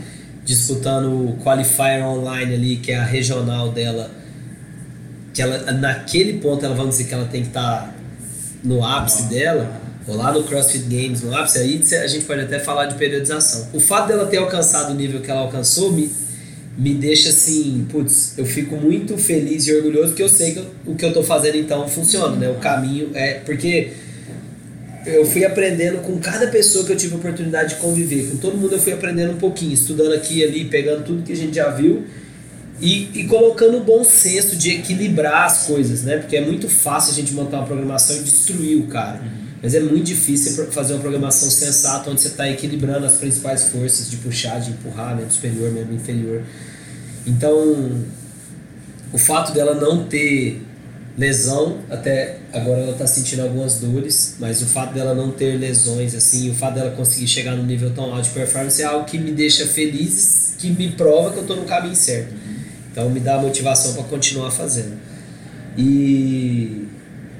[0.45, 4.11] disputando o qualifier online ali, que é a regional dela,
[5.33, 7.95] que ela naquele ponto ela vamos dizer que ela tem que estar tá
[8.63, 12.59] no ápice dela, ou lá no CrossFit Games no ápice, aí a gente pode até
[12.59, 13.69] falar de periodização.
[13.73, 16.11] O fato dela ter alcançado o nível que ela alcançou me
[16.77, 20.95] me deixa assim, putz, eu fico muito feliz e orgulhoso porque eu sei que o
[20.97, 22.49] que eu tô fazendo então funciona, né?
[22.49, 23.35] O caminho é.
[23.35, 23.93] Porque
[25.07, 28.31] eu fui aprendendo com cada pessoa que eu tive a oportunidade de conviver.
[28.31, 31.33] Com todo mundo eu fui aprendendo um pouquinho, estudando aqui e ali, pegando tudo que
[31.33, 32.05] a gente já viu
[32.81, 36.19] e, e colocando o bom senso de equilibrar as coisas, né?
[36.19, 39.23] Porque é muito fácil a gente montar uma programação e destruir o cara.
[39.63, 44.11] Mas é muito difícil fazer uma programação sensata onde você está equilibrando as principais forças
[44.11, 46.43] de puxar, de empurrar, membro superior, membro inferior.
[47.27, 48.03] Então,
[49.13, 50.61] o fato dela não ter
[51.17, 56.15] lesão, até agora ela está sentindo algumas dores, mas o fato dela não ter lesões,
[56.15, 59.17] assim, o fato dela conseguir chegar num nível tão alto de performance é algo que
[59.19, 62.35] me deixa feliz, que me prova que eu estou no caminho certo.
[62.91, 64.99] Então, me dá motivação para continuar fazendo.
[65.77, 66.87] E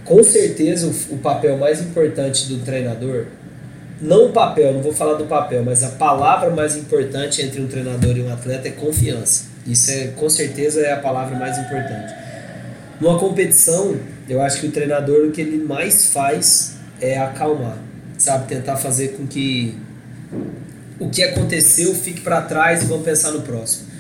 [0.05, 3.27] com certeza o, o, papel mais importante do treinador,
[4.01, 7.69] não o papel, não vou falar do papel, mas a palavra mais importante entre um
[7.69, 9.45] treinador e um atleta é confiança.
[9.67, 12.24] Isso é com certeza é a palavra mais importante.
[13.01, 13.97] Numa competição,
[14.29, 17.79] eu acho que o treinador o que ele mais faz é acalmar,
[18.17, 19.77] sabe, tentar fazer com que
[20.99, 23.95] o que aconteceu fique para trás e vamos pensar no próximo.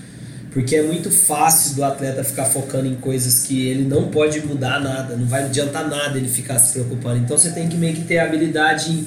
[0.52, 4.80] Porque é muito fácil do atleta ficar focando em coisas que ele não pode mudar
[4.80, 7.18] nada, não vai adiantar nada ele ficar se preocupando.
[7.18, 9.06] Então você tem que meio que ter a habilidade em,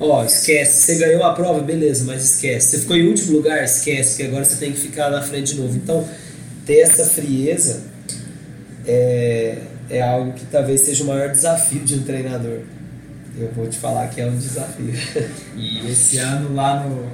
[0.00, 2.70] ó, esquece, você ganhou a prova, beleza, mas esquece.
[2.70, 5.60] Você ficou em último lugar, esquece, que agora você tem que ficar na frente de
[5.60, 5.76] novo.
[5.76, 6.08] Então,
[6.64, 7.82] ter essa frieza
[8.86, 9.58] é,
[9.90, 12.60] é algo que talvez seja o maior desafio de um treinador.
[13.38, 14.92] Eu vou te falar que é um desafio.
[15.56, 17.10] E esse ano lá no,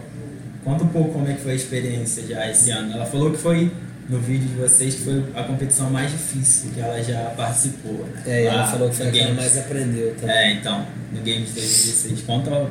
[0.64, 2.92] Conta um pouco como é que foi a experiência já esse ano.
[2.92, 3.70] Ela falou que foi
[4.08, 8.06] no vídeo de vocês que foi a competição mais difícil que ela já participou.
[8.06, 8.22] Né?
[8.26, 10.36] É, ela falou que foi a que ela mais aprendeu também.
[10.36, 12.22] É, então, no Games 2016.
[12.22, 12.70] Conta um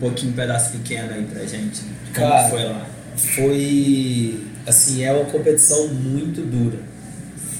[0.00, 1.82] pouquinho, um pedaço pequeno aí pra gente.
[2.14, 2.86] Como Cara, foi lá?
[3.16, 4.46] Foi.
[4.66, 6.78] Assim, é uma competição muito dura.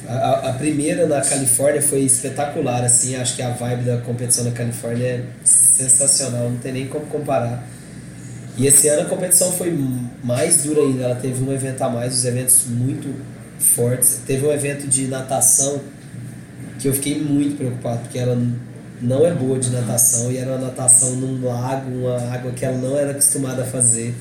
[0.09, 4.53] A, a, primeira na Califórnia foi espetacular, assim, acho que a vibe da competição na
[4.53, 7.63] Califórnia é sensacional, não tem nem como comparar
[8.59, 9.73] e esse ano a competição foi
[10.23, 13.15] mais dura ainda, ela teve um evento a mais, os eventos muito
[13.61, 14.21] fortes.
[14.27, 15.81] Teve um evento de natação
[16.81, 18.37] que eu fiquei muito preocupado, porque ela
[19.01, 22.77] não é boa de natação e era uma natação num lago, uma água que ela
[22.79, 24.13] não era acostumada a fazer.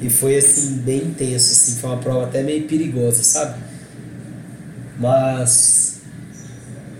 [0.00, 3.58] E foi assim, bem intenso, assim, foi uma prova até meio perigosa, sabe?
[4.98, 6.00] Mas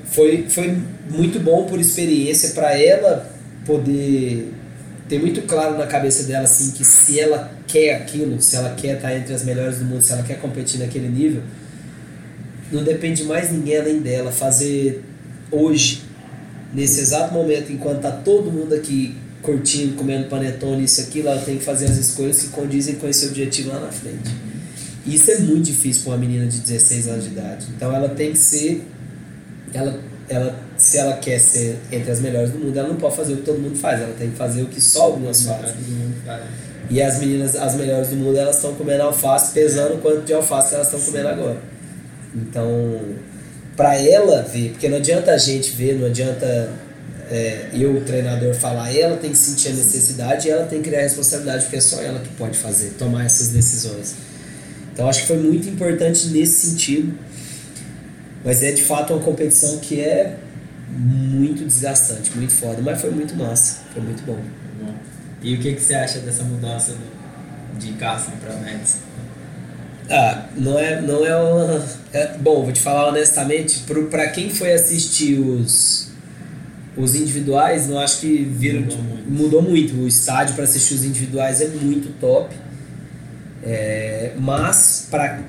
[0.04, 0.76] foi, foi
[1.10, 3.30] muito bom por experiência para ela
[3.64, 4.52] poder
[5.08, 8.96] ter muito claro na cabeça dela assim que se ela quer aquilo, se ela quer
[8.96, 11.42] estar entre as melhores do mundo, se ela quer competir naquele nível,
[12.72, 15.02] não depende de mais ninguém além dela fazer
[15.50, 16.02] hoje,
[16.74, 21.56] nesse exato momento, enquanto tá todo mundo aqui curtindo, comendo panetone, isso aqui, ela tem
[21.58, 24.30] que fazer as escolhas que condizem com esse objetivo lá na frente.
[25.06, 27.66] Isso é muito difícil para uma menina de 16 anos de idade.
[27.76, 28.84] Então ela tem que ser.
[29.72, 33.34] Ela, ela, se ela quer ser entre as melhores do mundo, ela não pode fazer
[33.34, 35.74] o que todo mundo faz, ela tem que fazer o que só algumas fazem.
[36.90, 40.32] E as meninas, as melhores do mundo, elas estão comendo alface, pesando o quanto de
[40.32, 41.58] alface elas estão comendo agora.
[42.34, 43.00] Então,
[43.76, 46.70] para ela ver, porque não adianta a gente ver, não adianta
[47.30, 50.88] é, eu, o treinador, falar, ela tem que sentir a necessidade e ela tem que
[50.88, 54.14] criar a responsabilidade, porque é só ela que pode fazer, tomar essas decisões.
[54.96, 57.12] Então, acho que foi muito importante nesse sentido,
[58.42, 60.38] mas é de fato uma competição que é
[60.88, 64.40] muito desgastante, muito foda, mas foi muito massa, foi muito bom.
[65.42, 66.96] E o que, que você acha dessa mudança
[67.78, 69.00] de Carson para Madison?
[70.08, 71.84] Ah, não é, não é uma.
[72.14, 76.08] É, bom, vou te falar honestamente, para quem foi assistir os,
[76.96, 78.80] os individuais, não acho que viram.
[78.80, 79.30] Mudou muito.
[79.30, 79.94] Mudou muito.
[79.96, 82.56] O estádio para assistir os individuais é muito top.
[83.66, 85.40] É, mas, para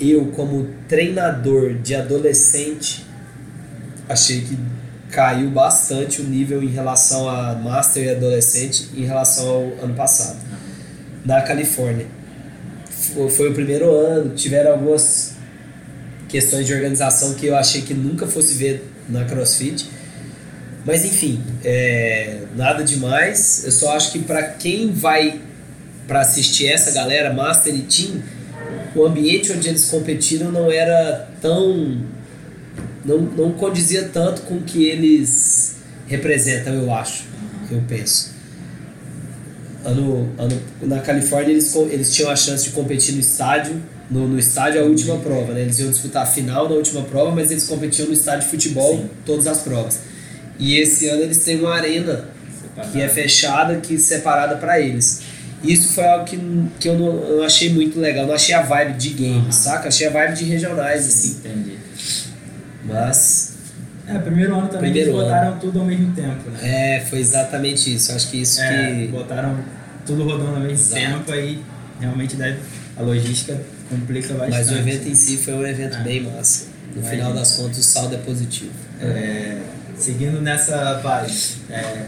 [0.00, 3.06] eu, como treinador de adolescente,
[4.08, 4.58] achei que
[5.10, 10.38] caiu bastante o nível em relação a Master e adolescente em relação ao ano passado,
[11.24, 12.06] na Califórnia
[13.30, 15.34] foi o primeiro ano, tiveram algumas
[16.28, 19.88] questões de organização que eu achei que nunca fosse ver na CrossFit.
[20.84, 23.64] Mas enfim, é, nada demais.
[23.64, 25.40] Eu só acho que para quem vai
[26.12, 28.22] para assistir essa galera, Master e Team,
[28.94, 32.02] o ambiente onde eles competiram não era tão.
[33.02, 37.24] não, não condizia tanto com o que eles representam, eu acho,
[37.70, 38.30] eu penso
[39.84, 44.38] ano, ano, na Califórnia eles, eles tinham a chance de competir no estádio, no, no
[44.38, 45.62] estádio a última prova, né?
[45.62, 48.98] Eles iam disputar a final na última prova, mas eles competiam no estádio de futebol
[48.98, 49.10] Sim.
[49.24, 50.00] todas as provas.
[50.58, 52.28] E esse ano eles têm uma arena
[52.60, 52.92] Separado.
[52.92, 55.31] que é fechada, que é separada para eles.
[55.62, 56.38] Isso foi algo que,
[56.80, 58.26] que eu não eu achei muito legal.
[58.26, 59.52] Não achei a vibe de games, uhum.
[59.52, 59.88] saca?
[59.88, 61.38] Achei a vibe de regionais, assim.
[61.38, 61.78] Entendi.
[62.84, 63.52] Mas
[64.06, 65.60] é, primeiro ano também primeiro eles botaram ano.
[65.60, 66.96] tudo ao mesmo tempo, né?
[66.96, 68.12] É, foi exatamente isso.
[68.12, 69.08] Acho que isso é, que.
[69.08, 69.58] Botaram
[70.04, 71.00] tudo rodando ao mesmo Exato.
[71.00, 71.62] tempo aí
[72.00, 72.58] realmente deve.
[72.96, 73.58] A logística
[73.88, 74.58] complica bastante.
[74.58, 76.02] Mas o evento em si foi um evento é.
[76.02, 76.66] bem massa.
[76.94, 78.72] No final das contas o saldo é positivo.
[79.00, 79.60] É,
[79.96, 81.32] seguindo nessa vibe,
[81.70, 82.06] é,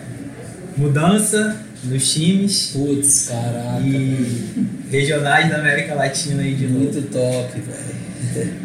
[0.77, 2.71] mudança nos times.
[2.73, 3.81] Putz, caraca.
[3.81, 7.09] E regionais da América Latina aí de Muito novo.
[7.09, 8.65] top, velho.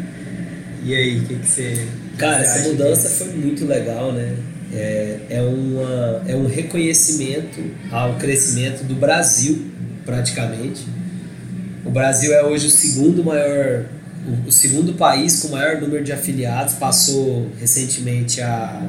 [0.82, 1.86] E aí, o que, que você
[2.20, 4.34] Cara, essa mudança foi muito legal, né?
[4.72, 7.60] É, é, uma, é um reconhecimento
[7.90, 9.66] ao crescimento do Brasil,
[10.04, 10.86] praticamente.
[11.84, 13.86] O Brasil é hoje o segundo maior,
[14.26, 18.82] o, o segundo país com maior número de afiliados, passou recentemente a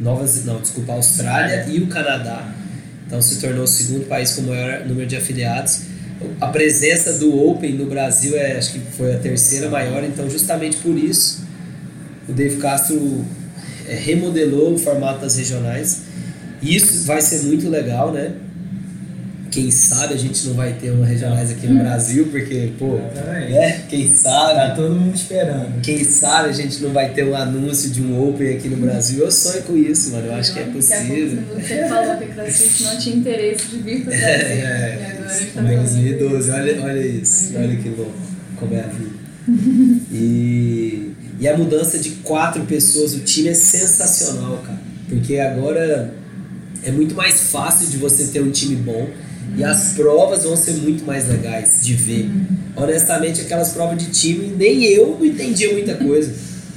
[0.00, 2.48] Novas, não, desculpa, a Austrália e o Canadá.
[3.06, 5.82] Então se tornou o segundo país com maior número de afiliados.
[6.40, 10.76] A presença do Open no Brasil é, acho que foi a terceira maior, então justamente
[10.78, 11.44] por isso
[12.28, 13.24] o Dave Castro
[13.86, 16.02] é, remodelou o formato das regionais.
[16.62, 18.32] Isso vai ser muito legal, né?
[19.54, 23.84] Quem sabe a gente não vai ter uma regionais aqui no Brasil, porque, pô, né?
[23.88, 24.54] Quem sabe.
[24.54, 25.80] Tá todo mundo esperando.
[25.80, 29.24] Quem sabe a gente não vai ter um anúncio de um Open aqui no Brasil.
[29.24, 30.26] Eu sonho com isso, mano.
[30.26, 31.38] Eu acho que é possível.
[31.54, 34.44] Você falou que a CrossFit não tinha interesse de vir para o Brasil.
[34.44, 37.52] É, e agora está 2012, olha, olha isso.
[37.56, 38.12] Olha que louco.
[38.56, 39.14] Como é a vida.
[40.10, 44.80] E e a mudança de quatro pessoas, o time é sensacional, cara.
[45.08, 46.14] Porque agora
[46.82, 49.08] é muito mais fácil de você ter um time bom
[49.56, 52.30] e as provas vão ser muito mais legais de ver.
[52.76, 56.32] Honestamente, aquelas provas de time, nem eu não entendia muita coisa.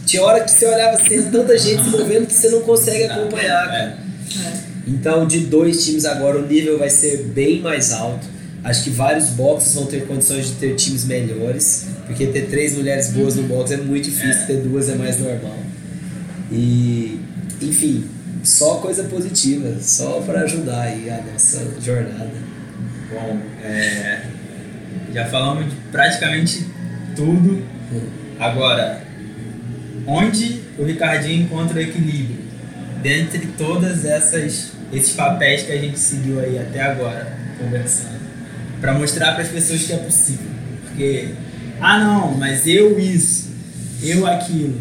[0.05, 3.67] Tinha hora que você olhava assim, tanta gente se movendo que você não consegue acompanhar,
[3.67, 3.97] cara.
[4.45, 4.57] É.
[4.87, 8.27] Então, de dois times agora, o nível vai ser bem mais alto.
[8.63, 13.09] Acho que vários boxes vão ter condições de ter times melhores, porque ter três mulheres
[13.09, 14.45] boas no box é muito difícil, é.
[14.45, 15.57] ter duas é mais normal.
[16.51, 17.19] E,
[17.61, 18.05] enfim,
[18.43, 22.56] só coisa positiva, só para ajudar aí a nossa jornada.
[23.09, 24.21] Bom, é,
[25.13, 26.65] já falamos de praticamente
[27.15, 27.65] tudo.
[28.39, 29.01] Agora,
[30.05, 32.37] onde o Ricardinho encontra o equilíbrio
[33.01, 38.17] dentre todas essas esses papéis que a gente seguiu aí até agora conversando?
[38.79, 40.45] para mostrar para as pessoas que é possível.
[40.85, 41.29] Porque,
[41.79, 43.49] ah não, mas eu isso,
[44.01, 44.79] eu aquilo.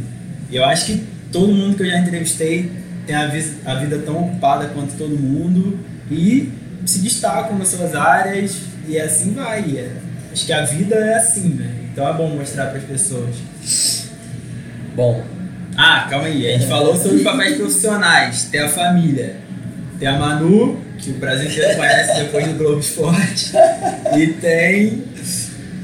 [0.50, 2.70] Eu acho que todo mundo que eu já entrevistei
[3.06, 3.30] tem a,
[3.64, 5.78] a vida tão ocupada quanto todo mundo
[6.10, 6.50] e
[6.86, 8.56] se destacam nas suas áreas
[8.88, 9.76] e assim vai.
[9.76, 9.90] É,
[10.32, 11.70] acho que a vida é assim, né?
[11.92, 13.34] Então é bom mostrar para as pessoas.
[14.94, 15.22] Bom.
[15.76, 16.46] Ah, calma aí.
[16.46, 18.44] A gente falou sobre os papéis profissionais.
[18.44, 19.36] Tem a família.
[19.98, 23.52] Tem a Manu, que o Brasil inteiro conhece depois do Globo Esporte.
[24.16, 25.04] E tem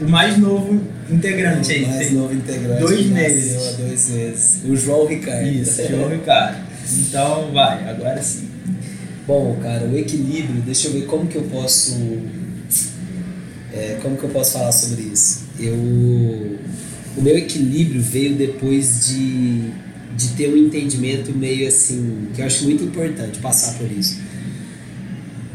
[0.00, 1.84] o mais novo integrante aí.
[1.84, 2.80] O mais novo integrante.
[2.80, 3.76] Dois meses.
[3.76, 4.60] Dois meses.
[4.64, 5.46] O João Ricardo.
[5.46, 6.56] Isso, João Ricardo.
[6.90, 8.51] Então vai, agora sim.
[9.32, 11.96] Bom, cara, o equilíbrio, deixa eu ver como que eu posso.
[13.72, 15.44] É, como que eu posso falar sobre isso?
[15.58, 15.74] Eu.
[15.74, 19.70] O meu equilíbrio veio depois de,
[20.14, 24.20] de ter um entendimento meio assim, que eu acho muito importante passar por isso.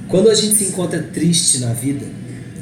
[0.07, 2.07] Quando a gente se encontra triste na vida,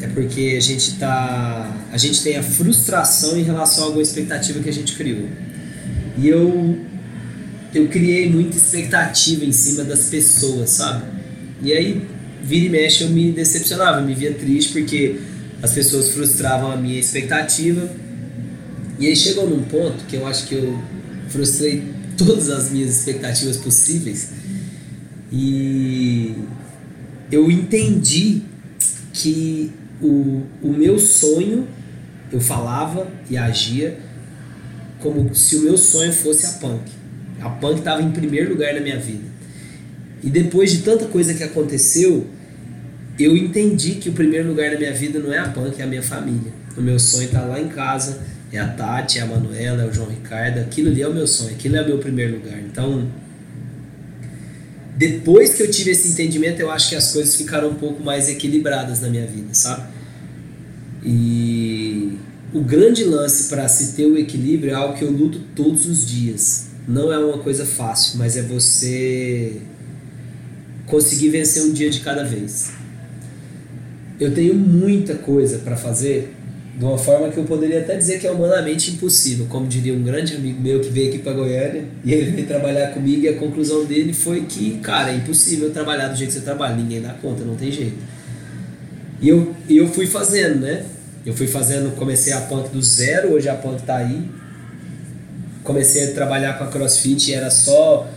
[0.02, 1.88] é porque a gente tá.
[1.94, 5.30] A gente tem a frustração em relação a alguma expectativa que a gente criou.
[6.18, 6.78] E eu
[7.78, 11.04] eu criei muita expectativa em cima das pessoas, sabe?
[11.62, 12.02] E aí,
[12.42, 15.20] vira e mexe, eu me decepcionava, me via triste porque
[15.62, 17.90] as pessoas frustravam a minha expectativa.
[18.98, 20.82] E aí chegou num ponto que eu acho que eu
[21.28, 21.84] frustrei
[22.18, 24.30] todas as minhas expectativas possíveis.
[25.32, 26.36] E
[27.32, 28.44] eu entendi
[29.12, 29.72] que
[30.02, 31.68] o, o meu sonho,
[32.32, 33.98] eu falava e agia
[35.00, 36.95] como se o meu sonho fosse a punk.
[37.42, 39.24] A punk estava em primeiro lugar na minha vida.
[40.24, 42.28] E depois de tanta coisa que aconteceu,
[43.20, 45.88] eu entendi que o primeiro lugar na minha vida não é a punk, é a
[45.88, 46.52] minha família.
[46.76, 48.20] O meu sonho está lá em casa,
[48.52, 50.60] é a Tati, é a Manuela, é o João Ricardo.
[50.60, 52.60] Aquilo ali é o meu sonho, aquilo é o meu primeiro lugar.
[52.60, 53.08] Então,
[54.98, 58.30] depois que eu tive esse entendimento, eu acho que as coisas ficaram um pouco mais
[58.30, 59.84] equilibradas na minha vida, sabe?
[61.04, 62.18] E
[62.54, 66.06] o grande lance para se ter o equilíbrio é algo que eu luto todos os
[66.06, 66.65] dias.
[66.88, 69.62] Não é uma coisa fácil, mas é você
[70.86, 72.72] conseguir vencer um dia de cada vez.
[74.20, 76.34] Eu tenho muita coisa para fazer
[76.78, 80.04] de uma forma que eu poderia até dizer que é humanamente impossível, como diria um
[80.04, 83.38] grande amigo meu que veio aqui para Goiânia e ele veio trabalhar comigo e a
[83.38, 87.14] conclusão dele foi que, cara, é impossível trabalhar do jeito que você trabalha, ninguém dá
[87.14, 87.98] conta, não tem jeito.
[89.22, 90.86] E eu, eu fui fazendo, né?
[91.26, 94.30] Eu fui fazendo, comecei a punk do zero, hoje a punk tá aí.
[95.66, 98.08] Comecei a trabalhar com a CrossFit e era só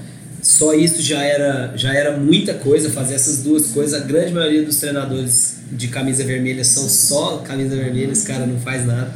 [0.41, 4.01] só isso já era já era muita coisa fazer essas duas coisas.
[4.01, 8.61] A grande maioria dos treinadores de camisa vermelha são só camisa vermelha, esse cara não
[8.61, 9.13] faz nada.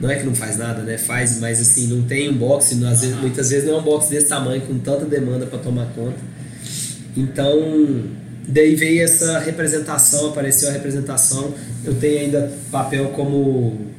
[0.00, 0.98] Não é que não faz nada, né?
[0.98, 4.10] Faz, mas assim, não tem um boxe, às vezes, muitas vezes não é um boxe
[4.10, 6.18] desse tamanho, com tanta demanda para tomar conta.
[7.16, 8.02] Então,
[8.46, 11.54] daí veio essa representação, apareceu a representação.
[11.84, 13.93] Eu tenho ainda papel como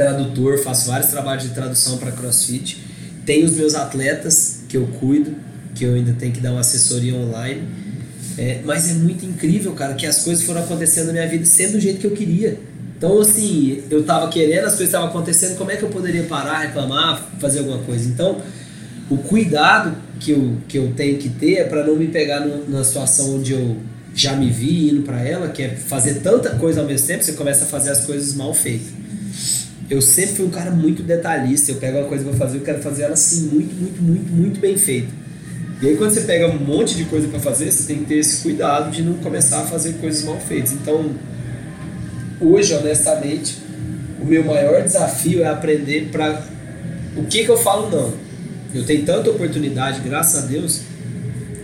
[0.00, 2.82] tradutor, faço vários trabalhos de tradução para CrossFit.
[3.26, 5.34] Tenho os meus atletas que eu cuido,
[5.74, 7.62] que eu ainda tenho que dar uma assessoria online.
[8.38, 11.72] É, mas é muito incrível, cara, que as coisas foram acontecendo na minha vida sendo
[11.72, 12.58] do jeito que eu queria.
[12.96, 16.60] Então, assim, eu tava querendo, as coisas estavam acontecendo, como é que eu poderia parar,
[16.60, 18.08] reclamar, fazer alguma coisa?
[18.08, 18.40] Então,
[19.10, 22.84] o cuidado que eu, que eu tenho que ter é para não me pegar no,
[22.84, 23.76] situação onde eu
[24.14, 27.32] já me vi indo para ela, que é fazer tanta coisa ao mesmo tempo, você
[27.32, 28.99] começa a fazer as coisas mal feitas.
[29.90, 32.62] Eu sempre fui um cara muito detalhista, eu pego uma coisa que vou fazer, eu
[32.62, 35.08] quero fazer ela assim, muito, muito, muito, muito bem feita.
[35.82, 38.18] E aí quando você pega um monte de coisa para fazer, você tem que ter
[38.18, 40.72] esse cuidado de não começar a fazer coisas mal feitas.
[40.72, 41.10] Então,
[42.40, 43.58] hoje, honestamente,
[44.20, 46.40] o meu maior desafio é aprender para
[47.16, 48.12] o que que eu falo não.
[48.72, 50.82] Eu tenho tanta oportunidade, graças a Deus,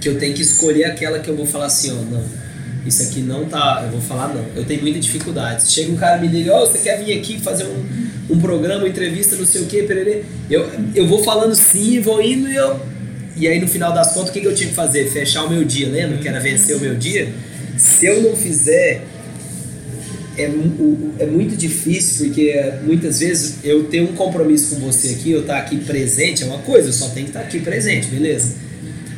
[0.01, 2.46] que eu tenho que escolher aquela que eu vou falar assim, ó, não.
[2.87, 4.45] Isso aqui não tá, eu vou falar não.
[4.55, 5.71] Eu tenho muita dificuldade.
[5.71, 8.87] Chega um cara me liga, ó, oh, você quer vir aqui fazer um, um programa,
[8.87, 10.23] entrevista, não sei o quê, pererê.
[10.49, 12.81] Eu, eu vou falando sim, vou indo e eu
[13.37, 15.07] e aí no final das contas, o que, que eu tinha que fazer?
[15.11, 16.17] Fechar o meu dia, lembra?
[16.17, 17.29] Que era vencer o meu dia.
[17.77, 19.03] Se eu não fizer,
[20.39, 20.51] é,
[21.19, 25.55] é muito difícil, porque muitas vezes eu tenho um compromisso com você aqui, eu estar
[25.55, 28.55] tá aqui presente é uma coisa, eu só tenho que estar tá aqui presente, beleza?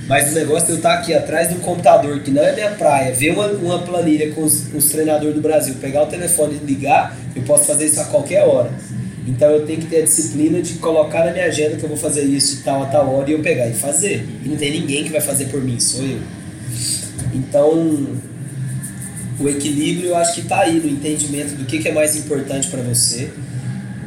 [0.09, 2.70] Mas o negócio de eu estar tá aqui atrás um computador, que não é minha
[2.70, 6.64] praia, ver uma, uma planilha com os, os treinadores do Brasil, pegar o telefone e
[6.64, 8.70] ligar, eu posso fazer isso a qualquer hora.
[9.26, 11.98] Então eu tenho que ter a disciplina de colocar na minha agenda que eu vou
[11.98, 14.26] fazer isso de tal a tal hora e eu pegar e fazer.
[14.42, 16.18] E não tem ninguém que vai fazer por mim, sou eu.
[17.34, 18.09] Então
[19.38, 22.68] o equilíbrio eu acho que está aí no entendimento do que, que é mais importante
[22.68, 23.30] para você,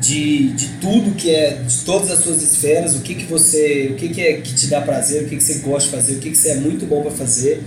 [0.01, 3.95] de, de tudo que é, de todas as suas esferas, o que, que você, o
[3.95, 6.19] que, que é que te dá prazer, o que, que você gosta de fazer, o
[6.19, 7.61] que, que você é muito bom para fazer,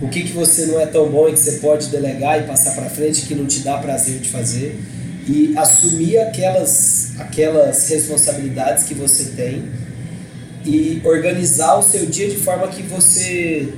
[0.00, 2.74] o que, que você não é tão bom e que você pode delegar e passar
[2.74, 4.80] para frente que não te dá prazer de fazer
[5.28, 9.64] e assumir aquelas, aquelas responsabilidades que você tem
[10.64, 13.68] e organizar o seu dia de forma que você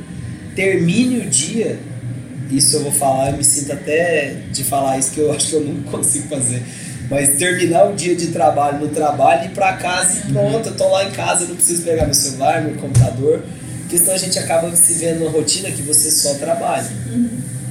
[0.55, 1.77] termine o dia.
[2.51, 5.55] Isso eu vou falar, eu me sinto até de falar isso que eu acho que
[5.55, 6.63] eu não consigo fazer.
[7.09, 10.75] Mas terminar o dia de trabalho no trabalho e ir pra casa e pronto, eu
[10.75, 13.43] tô lá em casa, eu não preciso pegar meu celular, meu computador.
[13.83, 16.89] Porque senão a gente acaba se vendo numa rotina que você só trabalha.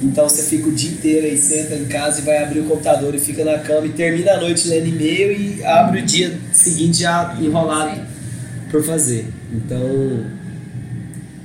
[0.02, 3.14] Então você fica o dia inteiro aí, senta em casa e vai abrir o computador
[3.14, 7.00] e fica na cama e termina a noite lendo e-mail e abre o dia seguinte
[7.00, 8.00] já enrolado
[8.70, 9.26] por fazer.
[9.52, 10.24] Então,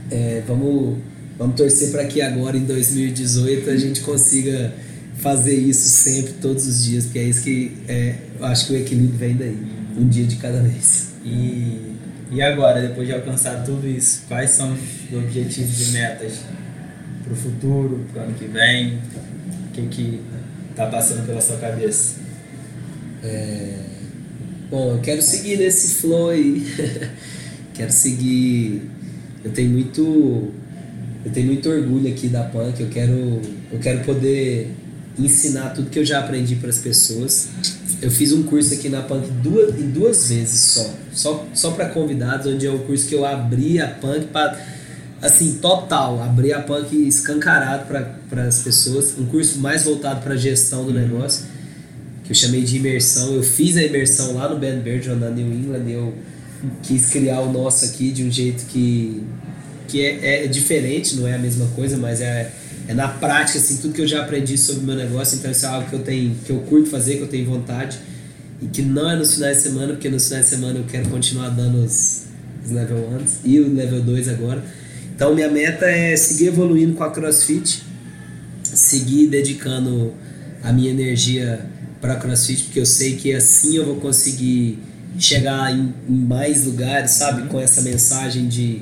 [0.10, 0.98] é, vamos,
[1.38, 4.74] vamos torcer para que agora em 2018 a gente consiga
[5.22, 8.76] fazer isso sempre, todos os dias, porque é isso que é, eu acho que o
[8.76, 9.58] equilíbrio vem daí,
[9.96, 11.12] um dia de cada vez.
[11.24, 11.96] E,
[12.32, 16.40] e agora, depois de alcançar tudo isso, quais são os objetivos e metas
[17.24, 18.96] para o futuro, para o ano que vem?
[18.96, 20.22] O que que
[20.72, 22.16] está passando pela sua cabeça?
[23.24, 23.78] É,
[24.72, 26.66] bom, eu quero seguir nesse flow aí.
[27.76, 28.90] quero seguir.
[29.44, 30.52] Eu tenho muito.
[31.24, 32.82] Eu tenho muito orgulho aqui da Punk.
[32.82, 33.42] Eu quero,
[33.72, 34.81] eu quero poder
[35.26, 37.50] ensinar tudo que eu já aprendi para as pessoas.
[38.02, 42.48] Eu fiz um curso aqui na Punk duas, duas vezes só, só, só para convidados,
[42.48, 44.60] onde é o curso que eu abri a Punk para
[45.22, 47.86] assim, total, abri a Punk escancarado
[48.30, 51.46] para as pessoas, um curso mais voltado para gestão do negócio,
[52.24, 53.34] que eu chamei de imersão.
[53.34, 56.14] Eu fiz a imersão lá no Ben Bergeron, na New England, eu
[56.84, 59.24] quis criar o nosso aqui de um jeito que,
[59.88, 62.52] que é, é diferente, não é a mesma coisa, mas é
[62.92, 65.66] é na prática, assim, tudo que eu já aprendi sobre o meu negócio, então isso
[65.66, 67.98] é algo que eu tenho, que eu curto fazer, que eu tenho vontade,
[68.62, 71.08] e que não é nos finais de semana, porque nos finais de semana eu quero
[71.08, 72.24] continuar dando os,
[72.66, 74.62] os level 1 e o level 2 agora.
[75.16, 77.82] Então minha meta é seguir evoluindo com a CrossFit,
[78.62, 80.14] seguir dedicando
[80.62, 81.66] a minha energia
[82.02, 84.80] para CrossFit, porque eu sei que assim eu vou conseguir
[85.18, 88.82] chegar em, em mais lugares, sabe, com essa mensagem de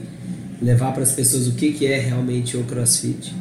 [0.60, 3.38] levar para as pessoas o que, que é realmente o CrossFit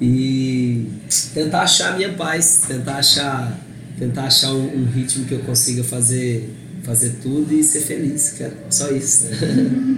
[0.00, 0.88] e
[1.32, 3.58] tentar achar a minha paz, tentar achar,
[3.98, 6.50] tentar achar um, um, ritmo que eu consiga fazer,
[6.82, 8.52] fazer tudo e ser feliz, cara.
[8.70, 9.28] Só isso.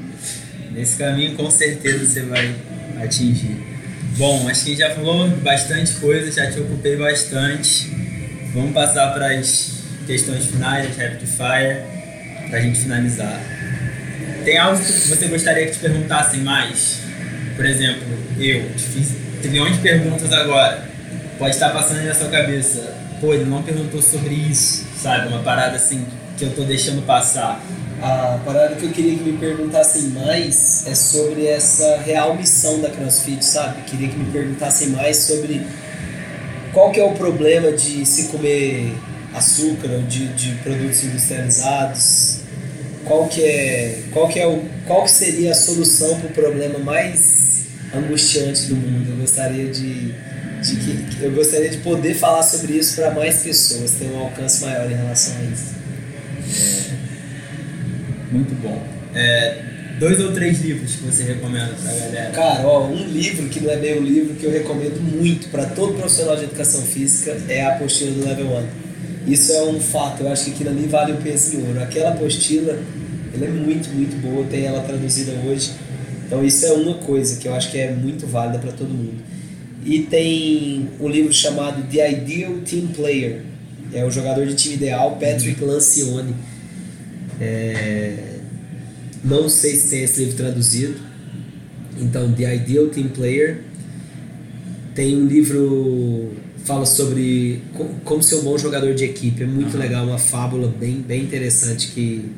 [0.72, 2.54] Nesse caminho com certeza você vai
[3.02, 3.56] atingir.
[4.16, 7.90] Bom, acho que já falou bastante coisa, já te ocupei bastante.
[8.52, 13.40] Vamos passar para as questões finais, as rapid fire, para a gente finalizar.
[14.44, 17.00] Tem algo que você gostaria que te perguntassem mais?
[17.56, 18.02] Por exemplo,
[18.38, 20.82] eu fiz trilhões de perguntas agora.
[21.38, 22.94] Pode estar passando na sua cabeça.
[23.20, 25.28] Pô, ele não perguntou sobre isso, sabe?
[25.28, 27.60] Uma parada assim que eu tô deixando passar.
[28.00, 32.90] A parada que eu queria que me perguntassem mais é sobre essa real missão da
[32.90, 33.82] CrossFit, sabe?
[33.82, 35.66] Queria que me perguntassem mais sobre
[36.72, 38.94] qual que é o problema de se comer
[39.34, 42.40] açúcar ou de, de produtos industrializados.
[43.04, 46.78] Qual que é, qual que é o, qual que seria a solução para o problema
[46.78, 49.10] mais angustiante do mundo.
[49.10, 50.12] Eu gostaria de,
[50.62, 54.64] de que, eu gostaria de poder falar sobre isso para mais pessoas, ter um alcance
[54.64, 55.74] maior em relação a isso.
[56.48, 58.82] É, muito bom.
[59.14, 59.62] É,
[59.98, 62.30] dois ou três livros que você recomenda para a galera?
[62.30, 65.64] Cara, ó, um livro que não é bem um livro que eu recomendo muito para
[65.66, 68.66] todo profissional de educação física é a apostila do Level 1.
[69.26, 71.82] Isso é um fato, eu acho que aquilo ali vale o peso em ouro.
[71.82, 72.78] Aquela apostila,
[73.34, 75.72] ela é muito, muito boa, tem ela traduzida hoje
[76.28, 79.14] então isso é uma coisa que eu acho que é muito válida para todo mundo.
[79.82, 83.44] E tem um livro chamado The Ideal Team Player.
[83.94, 86.34] É o jogador de time ideal, Patrick Lancione.
[87.40, 88.34] É...
[89.24, 90.96] Não sei se tem esse livro traduzido.
[91.98, 93.62] Então, The Ideal Team Player.
[94.94, 96.32] Tem um livro
[96.64, 97.62] fala sobre
[98.04, 99.42] como ser um bom jogador de equipe.
[99.42, 99.80] É muito uhum.
[99.80, 102.30] legal, uma fábula bem, bem interessante que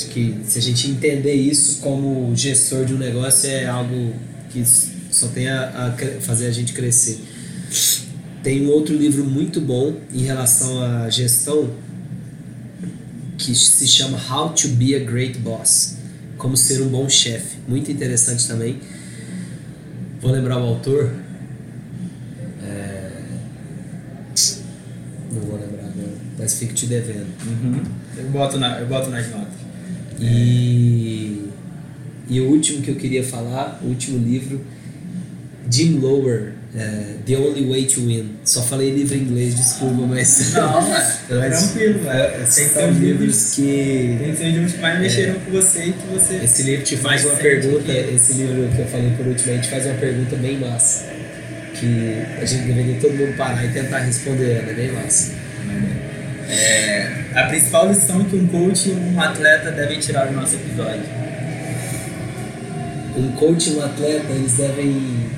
[0.00, 4.14] que se a gente entender isso como gestor de um negócio é algo
[4.50, 4.64] que
[5.10, 7.20] só tem a, a fazer a gente crescer.
[8.42, 11.70] Tem um outro livro muito bom em relação à gestão
[13.38, 15.96] que se chama How to Be a Great Boss.
[16.36, 17.56] Como ser um bom chefe.
[17.68, 18.80] Muito interessante também.
[20.20, 21.12] Vou lembrar o autor.
[22.64, 23.10] É...
[25.32, 27.26] Não vou lembrar agora, mas fico te devendo.
[27.46, 27.82] Uhum.
[28.16, 29.54] Eu, boto na, eu boto nas notas.
[30.22, 31.48] E,
[32.28, 34.60] e o último que eu queria falar, o último livro,
[35.70, 38.30] Jim Lower, é, The Only Way to Win.
[38.44, 40.52] Só falei livro em inglês, desculpa, mas.
[40.54, 42.08] Não, é tranquilo.
[42.08, 44.16] É, ser os livros que.
[44.18, 46.36] Tem que ser os livros que mais mexeram com você e que você.
[46.36, 48.14] Esse livro te faz uma pergunta, que...
[48.14, 51.04] esse livro que eu falei por último, a gente faz uma pergunta bem massa.
[51.74, 55.32] Que a gente deveria todo mundo parar e tentar responder ela, é bem massa.
[56.48, 61.02] É, a principal lição que um coach e um atleta devem tirar do nosso episódio.
[63.16, 65.30] Um coach e um atleta, eles devem,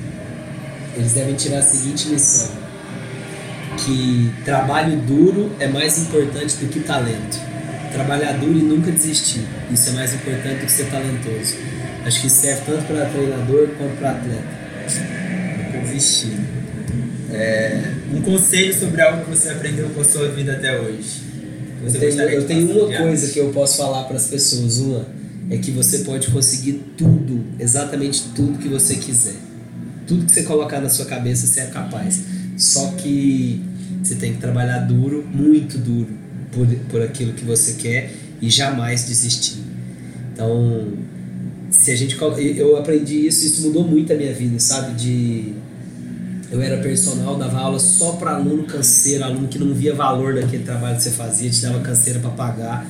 [0.95, 2.49] eles devem tirar a seguinte lição.
[3.77, 7.39] que trabalho duro é mais importante do que talento.
[7.91, 9.45] Trabalhar duro e nunca desistir.
[9.71, 11.55] Isso é mais importante do que ser talentoso.
[12.05, 14.43] Acho que serve tanto para treinador quanto para atleta.
[15.63, 16.37] Nunca desistir.
[17.31, 17.81] É,
[18.13, 21.24] um conselho sobre algo que você aprendeu com a sua vida até hoje.
[21.85, 24.77] Eu tenho, eu tenho uma coisa que eu posso falar para as pessoas.
[24.77, 25.05] Uma
[25.49, 29.35] é que você pode conseguir tudo, exatamente tudo que você quiser.
[30.07, 32.21] Tudo que você colocar na sua cabeça, você é capaz.
[32.57, 33.61] Só que
[34.01, 36.09] você tem que trabalhar duro, muito duro,
[36.51, 39.57] por, por aquilo que você quer e jamais desistir.
[40.33, 40.93] Então,
[41.69, 42.17] se a gente
[42.55, 44.93] eu aprendi isso, isso mudou muito a minha vida, sabe?
[44.93, 45.53] De
[46.51, 50.63] eu era personal, dava aula só para aluno canseiro, aluno que não via valor daquele
[50.63, 52.87] trabalho que você fazia, te dava canseira para pagar.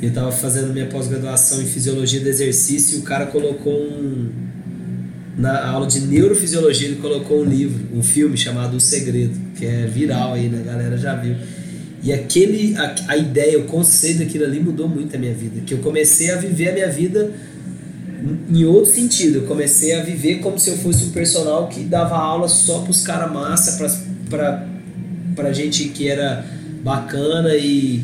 [0.00, 4.30] Eu estava fazendo minha pós-graduação em fisiologia do exercício e o cara colocou um
[5.36, 9.86] na aula de neurofisiologia ele colocou um livro, um filme chamado O Segredo, que é
[9.86, 10.60] viral aí, né?
[10.60, 11.34] A galera já viu.
[12.02, 15.62] E aquele, a, a ideia, o conceito daquilo ali mudou muito a minha vida.
[15.64, 17.30] Que eu comecei a viver a minha vida
[18.48, 19.38] em outro sentido.
[19.38, 22.90] Eu comecei a viver como se eu fosse um personal que dava aula só para
[22.90, 23.78] os caras massa,
[24.28, 24.66] para
[25.34, 26.44] pra gente que era
[26.82, 28.02] bacana e.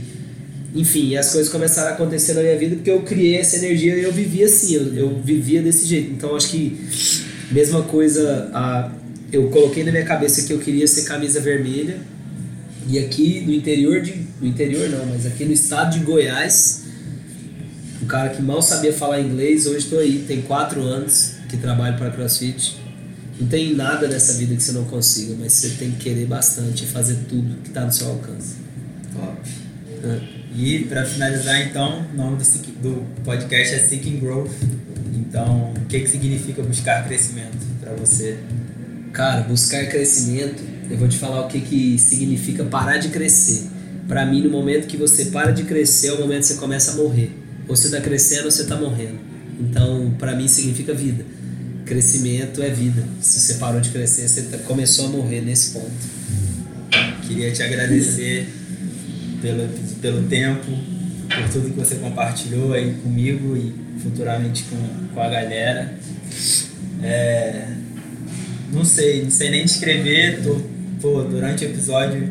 [0.75, 4.03] Enfim, as coisas começaram a acontecer na minha vida porque eu criei essa energia e
[4.03, 6.13] eu vivia assim, eu, eu vivia desse jeito.
[6.13, 6.79] Então acho que,
[7.51, 8.91] mesma coisa, a,
[9.33, 11.99] eu coloquei na minha cabeça que eu queria ser camisa vermelha.
[12.89, 14.27] E aqui no interior de.
[14.41, 16.86] No interior não, mas aqui no estado de Goiás
[18.03, 21.97] um cara que mal sabia falar inglês, hoje estou aí, tem quatro anos que trabalho
[21.97, 22.79] para CrossFit.
[23.41, 26.85] Não tem nada nessa vida que você não consiga, mas você tem que querer bastante
[26.85, 28.57] e fazer tudo que está no seu alcance.
[29.13, 29.37] Top.
[30.05, 30.37] É.
[30.57, 32.45] E para finalizar, então, o nome do,
[32.81, 34.53] do podcast é Seeking Growth.
[35.15, 38.39] Então, o que, que significa buscar crescimento para você?
[39.13, 43.69] Cara, buscar crescimento, eu vou te falar o que, que significa parar de crescer.
[44.09, 46.93] Para mim, no momento que você para de crescer, é o momento que você começa
[46.93, 47.46] a morrer.
[47.67, 49.19] Você está crescendo ou você está morrendo.
[49.59, 51.25] Então, para mim, significa vida.
[51.85, 53.05] Crescimento é vida.
[53.21, 55.91] Se você parou de crescer, você tá, começou a morrer nesse ponto.
[57.27, 58.49] Queria te agradecer
[59.41, 59.69] pelo,
[60.01, 60.67] pelo tempo,
[61.29, 65.95] por tudo que você compartilhou aí comigo e futuramente com, com a galera.
[67.03, 67.69] É,
[68.73, 70.43] não sei, não sei nem descrever.
[70.43, 70.61] Tô,
[71.01, 72.29] pô, durante o episódio,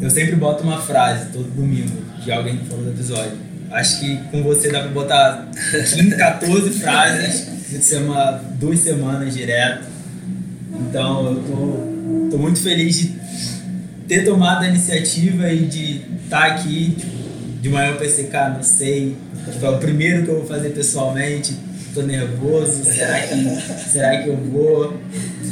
[0.00, 3.43] eu sempre boto uma frase todo domingo de alguém que falou do episódio.
[3.74, 9.84] Acho que com você dá pra botar 15, 14 frases de semana, duas semanas direto.
[10.72, 13.14] Então eu tô, tô muito feliz de
[14.06, 16.94] ter tomado a iniciativa e de estar tá aqui.
[16.96, 17.12] Tipo,
[17.60, 19.16] de manhã eu cara, não sei.
[19.50, 21.56] Tipo, é o primeiro que eu vou fazer pessoalmente.
[21.92, 22.84] Tô nervoso.
[22.84, 25.00] Será que, será que eu vou?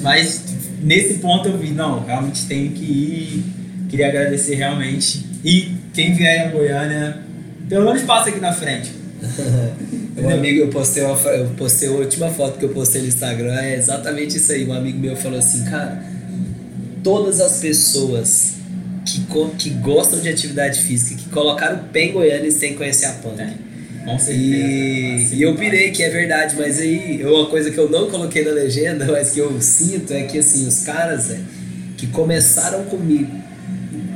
[0.01, 3.45] Mas tipo, nesse ponto eu vi, não, realmente tenho que ir.
[3.89, 5.27] Queria agradecer realmente.
[5.45, 7.32] E quem vier a Goiânia,
[7.73, 8.93] pelo menos passa aqui na frente.
[10.19, 13.59] um amigo, eu postei, uma, eu postei a última foto que eu postei no Instagram,
[13.59, 14.67] é exatamente isso aí.
[14.67, 16.05] Um amigo meu falou assim, cara,
[17.03, 18.57] todas as pessoas
[19.07, 19.25] que,
[19.59, 23.41] que gostam de atividade física, que colocaram o pé em Goiânia sem conhecer a PAN.
[23.41, 23.55] É,
[24.05, 24.37] com certeza.
[24.37, 28.45] E, e eu pirei que é verdade, mas aí uma coisa que eu não coloquei
[28.45, 31.41] na legenda, mas que eu sinto é que assim, os caras é,
[31.97, 33.43] que começaram comigo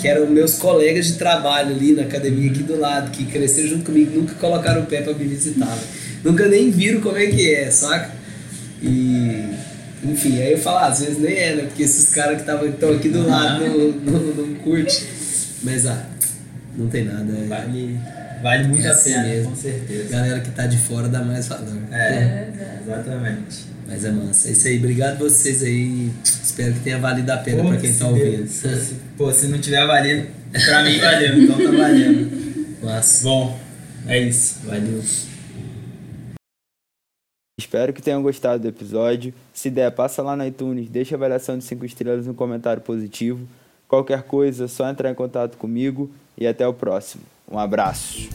[0.07, 3.87] que eram meus colegas de trabalho ali na academia aqui do lado, que cresceram junto
[3.87, 5.66] comigo, nunca colocaram o pé para me visitar.
[5.66, 5.83] Né?
[6.23, 8.12] Nunca nem viram como é que é, saca?
[8.81, 9.49] E
[10.05, 11.62] enfim, aí eu falo, ah, às vezes nem é, né?
[11.65, 15.07] Porque esses caras que estão aqui do lado não, não, não curte.
[15.65, 16.07] Mas ah,
[16.77, 17.33] não tem nada.
[17.33, 17.99] É, vale,
[18.42, 19.50] vale muito é assim a pena, mesmo.
[19.50, 20.08] com certeza.
[20.10, 21.76] Galera que tá de fora dá mais valor.
[21.90, 23.64] É, é exatamente.
[23.86, 24.48] Mas é massa.
[24.48, 24.78] É isso aí.
[24.78, 26.10] Obrigado vocês aí.
[26.24, 28.46] Espero que tenha valido a pena para quem tá ouvindo.
[28.48, 30.28] Se, pô, se não tiver valido,
[30.64, 31.42] pra mim valeu.
[31.42, 32.76] Então tá valendo.
[32.82, 33.24] Massa.
[33.24, 33.58] Bom,
[34.06, 34.60] é isso.
[34.64, 35.02] Valeu.
[37.58, 39.32] Espero que tenham gostado do episódio.
[39.52, 43.46] Se der, passa lá na iTunes, deixa a avaliação de 5 estrelas no comentário positivo.
[43.88, 47.22] Qualquer coisa, é só entrar em contato comigo e até o próximo.
[47.51, 48.28] Um abraço.